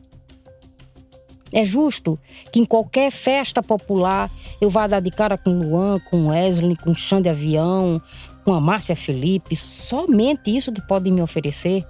É 1.52 1.64
justo 1.64 2.18
que 2.50 2.60
em 2.60 2.64
qualquer 2.64 3.10
festa 3.10 3.62
popular 3.62 4.30
eu 4.60 4.68
vá 4.68 4.86
dar 4.86 5.00
de 5.00 5.10
cara 5.10 5.38
com 5.38 5.60
Luan, 5.60 5.98
com 6.10 6.28
Wesley, 6.28 6.76
com 6.76 6.94
Xande 6.94 7.28
Avião, 7.28 8.00
com 8.44 8.52
a 8.52 8.60
Márcia 8.60 8.96
Felipe, 8.96 9.54
somente 9.56 10.54
isso 10.54 10.72
que 10.72 10.82
podem 10.86 11.12
me 11.12 11.22
oferecer. 11.22 11.86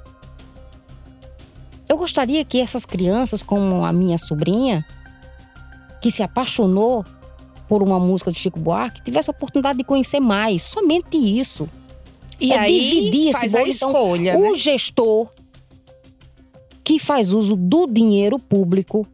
Eu 1.89 1.97
gostaria 1.97 2.45
que 2.45 2.61
essas 2.61 2.85
crianças, 2.85 3.43
como 3.43 3.85
a 3.85 3.93
minha 3.93 4.19
sobrinha, 4.19 4.85
que 6.01 6.11
se 6.11 6.23
apaixonou 6.23 7.05
por 7.69 7.83
uma 7.83 7.99
música 7.99 8.31
de 8.31 8.39
Chico 8.39 8.61
Buarque, 8.61 9.03
tivesse 9.03 9.31
a 9.31 9.33
oportunidade 9.33 9.79
de 9.79 9.85
conhecer 9.85 10.21
mais, 10.21 10.63
somente 10.63 11.17
isso. 11.17 11.69
E 12.41 12.53
é 12.53 12.59
aí 12.59 12.91
dividir 12.91 13.29
esse 13.29 13.33
faz 13.33 13.53
bolo. 13.53 13.65
a 13.65 13.69
Então, 13.69 13.91
escolha, 13.91 14.39
o 14.39 14.53
né? 14.53 14.55
gestor 14.55 15.29
que 16.83 16.99
faz 16.99 17.33
uso 17.33 17.57
do 17.57 17.87
dinheiro 17.87 18.39
público 18.39 19.07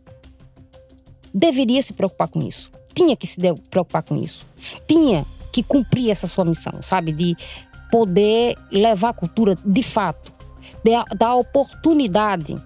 deveria 1.32 1.80
se 1.82 1.92
preocupar 1.92 2.28
com 2.28 2.40
isso. 2.40 2.70
Tinha 2.92 3.16
que 3.16 3.26
se 3.26 3.38
preocupar 3.70 4.02
com 4.02 4.16
isso. 4.16 4.44
Tinha 4.88 5.24
que 5.52 5.62
cumprir 5.62 6.10
essa 6.10 6.26
sua 6.26 6.44
missão, 6.44 6.82
sabe? 6.82 7.12
De 7.12 7.36
poder 7.90 8.56
levar 8.70 9.10
a 9.10 9.14
cultura 9.14 9.54
de 9.64 9.82
fato, 9.82 10.32
de, 10.84 10.92
dar 11.16 11.34
oportunidade 11.36 12.56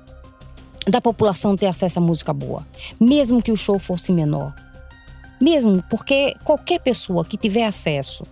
da 0.86 1.00
população 1.00 1.56
ter 1.56 1.66
acesso 1.66 1.98
à 1.98 2.02
música 2.02 2.32
boa, 2.32 2.66
mesmo 3.00 3.42
que 3.42 3.52
o 3.52 3.56
show 3.56 3.78
fosse 3.78 4.12
menor. 4.12 4.54
Mesmo 5.40 5.82
porque 5.90 6.34
qualquer 6.44 6.80
pessoa 6.80 7.24
que 7.24 7.36
tiver 7.36 7.64
acesso, 7.64 8.22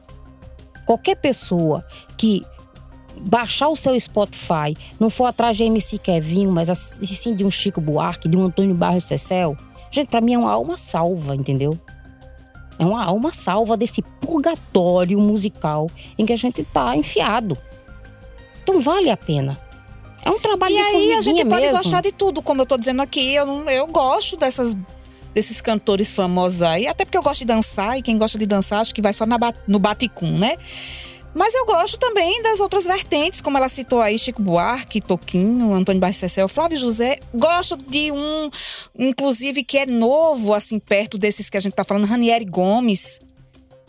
qualquer 0.87 1.17
pessoa 1.17 1.85
que 2.17 2.43
baixar 3.29 3.69
o 3.69 3.77
seu 3.77 3.99
Spotify, 3.99 4.75
não 4.99 5.11
for 5.11 5.27
atrás 5.27 5.57
de 5.57 5.65
MC 5.65 5.99
Kevinho, 5.99 6.51
mas 6.51 6.69
sim 6.79 7.35
de 7.35 7.45
um 7.45 7.51
Chico 7.51 7.81
Buarque, 7.81 8.29
de 8.29 8.37
um 8.37 8.45
Antônio 8.45 8.75
Barros 8.75 9.05
Cecel, 9.05 9.57
gente, 9.91 10.09
pra 10.09 10.21
mim 10.21 10.35
é 10.35 10.39
uma 10.39 10.51
alma 10.53 10.79
salva, 10.79 11.35
entendeu? 11.37 11.79
É 12.79 12.87
uma 12.87 13.05
alma 13.05 13.33
salva 13.33 13.77
desse 13.77 14.01
purgatório 14.03 15.19
musical 15.21 15.87
em 16.19 16.25
que 16.25 16.33
a 16.33 16.37
gente 16.39 16.65
tá 16.65 16.97
enfiado. 16.97 17.57
Então 18.63 18.81
vale 18.81 19.11
a 19.11 19.17
pena. 19.17 19.59
É 20.25 20.31
um 20.31 20.39
trabalho 20.41 20.73
E 20.75 20.77
de 20.77 20.83
aí 20.83 21.13
a 21.15 21.21
gente 21.21 21.45
pode 21.45 21.61
mesmo. 21.63 21.77
gostar 21.79 22.01
de 22.01 22.13
tudo, 22.13 22.41
como 22.43 22.63
eu 22.63 22.67
tô 22.67 22.79
dizendo 22.79 23.03
aqui. 23.03 23.35
Eu, 23.35 23.45
não- 23.45 23.69
eu 23.69 23.87
gosto 23.89 24.37
dessas, 24.37 24.75
desses 25.35 25.61
cantores 25.61 26.13
famosos 26.13 26.63
aí. 26.63 26.87
Até 26.87 27.05
porque 27.05 27.19
eu 27.19 27.23
gosto 27.23 27.41
de 27.41 27.47
dançar, 27.47 27.99
e 27.99 28.03
quem 28.03 28.19
gosta 28.19 28.39
de 28.39 28.47
dançar 28.47 28.81
acho 28.81 28.95
que 28.95 29.03
vai 29.03 29.13
só 29.13 29.27
na 29.27 29.39
no 29.67 29.79
baticum, 29.79 30.39
né? 30.39 30.57
Mas 31.35 31.55
eu 31.55 31.65
gosto 31.65 31.97
também 31.97 32.43
das 32.43 32.61
outras 32.61 32.85
vertentes, 32.85 33.41
como 33.41 33.57
ela 33.57 33.69
citou 33.69 34.01
aí, 34.03 34.19
Chico 34.19 34.43
Buarque, 34.43 35.01
Toquinho, 35.01 35.73
Antônio 35.73 36.01
Barcecel, 36.01 36.47
Flávio 36.47 36.77
José. 36.77 37.19
Gosto 37.35 37.77
de 37.77 38.13
um, 38.13 38.51
inclusive, 38.99 39.65
que 39.65 39.79
é 39.79 39.87
novo, 39.87 40.53
assim, 40.53 40.79
perto 40.79 41.17
desses 41.17 41.49
que 41.49 41.57
a 41.57 41.61
gente 41.61 41.75
tá 41.75 41.85
falando, 41.85 42.07
Ranieri 42.07 42.45
Gomes. 42.45 43.19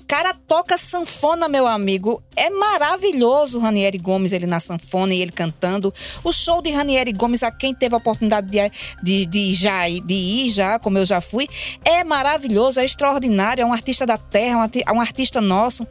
Cara 0.08 0.34
toca 0.34 0.78
sanfona, 0.78 1.48
meu 1.48 1.66
amigo. 1.66 2.22
É 2.36 2.50
maravilhoso 2.50 3.58
o 3.58 3.62
Ranieri 3.62 3.98
Gomes, 3.98 4.32
ele 4.32 4.46
na 4.46 4.60
sanfona 4.60 5.14
e 5.14 5.22
ele 5.22 5.32
cantando. 5.32 5.94
O 6.24 6.32
show 6.32 6.62
de 6.62 6.70
Ranieri 6.70 7.12
Gomes, 7.12 7.42
a 7.42 7.50
quem 7.52 7.74
teve 7.74 7.96
a 7.96 7.98
oportunidade 7.98 8.48
de, 8.48 8.72
de, 9.02 9.26
de, 9.26 9.54
já, 9.54 9.88
de 9.88 10.14
ir 10.14 10.50
já, 10.50 10.78
como 10.78 10.98
eu 10.98 11.06
já 11.06 11.20
fui, 11.22 11.48
é 11.84 12.04
maravilhoso, 12.04 12.80
é 12.80 12.86
extraordinário. 12.86 13.62
É 13.62 13.66
um 13.66 13.74
artista 13.74 14.06
da 14.06 14.18
terra, 14.18 14.62
arti- 14.62 14.84
um 14.94 15.02
artista 15.02 15.42
nosso. 15.42 15.88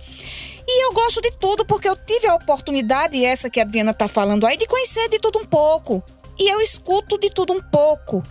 E 0.67 0.85
eu 0.87 0.93
gosto 0.93 1.21
de 1.21 1.31
tudo, 1.39 1.65
porque 1.65 1.89
eu 1.89 1.97
tive 1.97 2.29
a 2.29 2.35
oportunidade, 2.35 3.25
essa 3.25 3.51
que 3.51 3.59
a 3.59 3.65
Adriana 3.65 3.93
tá 3.93 4.07
falando 4.07 4.47
aí, 4.47 4.57
de 4.57 4.67
conhecer 4.67 5.09
de 5.09 5.19
tudo 5.19 5.41
um 5.41 5.45
pouco. 5.45 6.03
E 6.39 6.49
eu 6.49 6.61
escuto 6.61 7.19
de 7.19 7.29
tudo 7.31 7.53
um 7.53 7.61
pouco. 7.61 8.23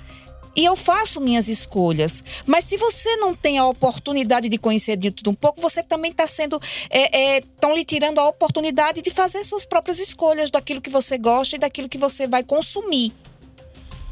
E 0.56 0.66
eu 0.66 0.76
faço 0.76 1.22
minhas 1.22 1.48
escolhas. 1.48 2.24
Mas 2.46 2.66
se 2.66 2.78
você 2.78 3.16
não 3.16 3.36
tem 3.36 3.58
a 3.58 3.66
oportunidade 3.66 4.50
de 4.50 4.58
conhecer 4.58 4.98
de 4.98 5.12
tudo 5.12 5.30
um 5.30 5.34
pouco, 5.34 5.62
você 5.62 5.82
também 5.82 6.12
está 6.12 6.28
sendo. 6.28 6.62
Estão 6.92 7.74
lhe 7.74 7.86
tirando 7.86 8.20
a 8.20 8.28
oportunidade 8.28 9.02
de 9.02 9.10
fazer 9.10 9.44
suas 9.44 9.66
próprias 9.66 10.00
escolhas 10.00 10.52
daquilo 10.52 10.82
que 10.82 10.90
você 10.90 11.18
gosta 11.18 11.56
e 11.56 11.60
daquilo 11.60 11.88
que 11.88 11.98
você 11.98 12.28
vai 12.28 12.44
consumir. 12.44 13.14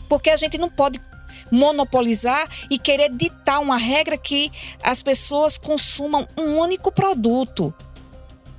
Porque 0.08 0.30
a 0.30 0.38
gente 0.38 0.58
não 0.58 0.70
pode 0.70 1.02
monopolizar 1.52 2.48
e 2.70 2.78
querer 2.78 3.10
ditar 3.10 3.60
uma 3.60 3.78
regra 3.78 4.18
que 4.18 4.52
as 4.84 5.02
pessoas 5.02 5.58
consumam 5.58 6.28
um 6.38 6.58
único 6.58 6.92
produto. 6.92 7.74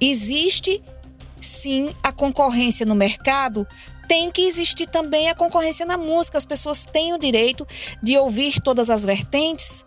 Existe 0.00 0.82
sim 1.40 1.94
a 2.02 2.12
concorrência 2.12 2.84
no 2.84 2.94
mercado, 2.94 3.66
tem 4.10 4.28
que 4.28 4.42
existir 4.42 4.90
também 4.90 5.28
a 5.30 5.36
concorrência 5.36 5.86
na 5.86 5.96
música. 5.96 6.36
As 6.36 6.44
pessoas 6.44 6.84
têm 6.84 7.12
o 7.14 7.18
direito 7.18 7.64
de 8.02 8.18
ouvir 8.18 8.60
todas 8.60 8.90
as 8.90 9.04
vertentes 9.04 9.84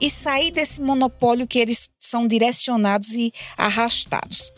e 0.00 0.08
sair 0.08 0.50
desse 0.50 0.80
monopólio 0.80 1.46
que 1.46 1.58
eles 1.58 1.90
são 2.00 2.26
direcionados 2.26 3.10
e 3.10 3.30
arrastados. 3.58 4.50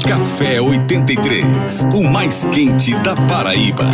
Café 0.07 0.61
83, 0.61 1.87
o 1.93 2.05
mais 2.05 2.47
quente 2.53 2.95
da 2.99 3.17
Paraíba. 3.17 3.91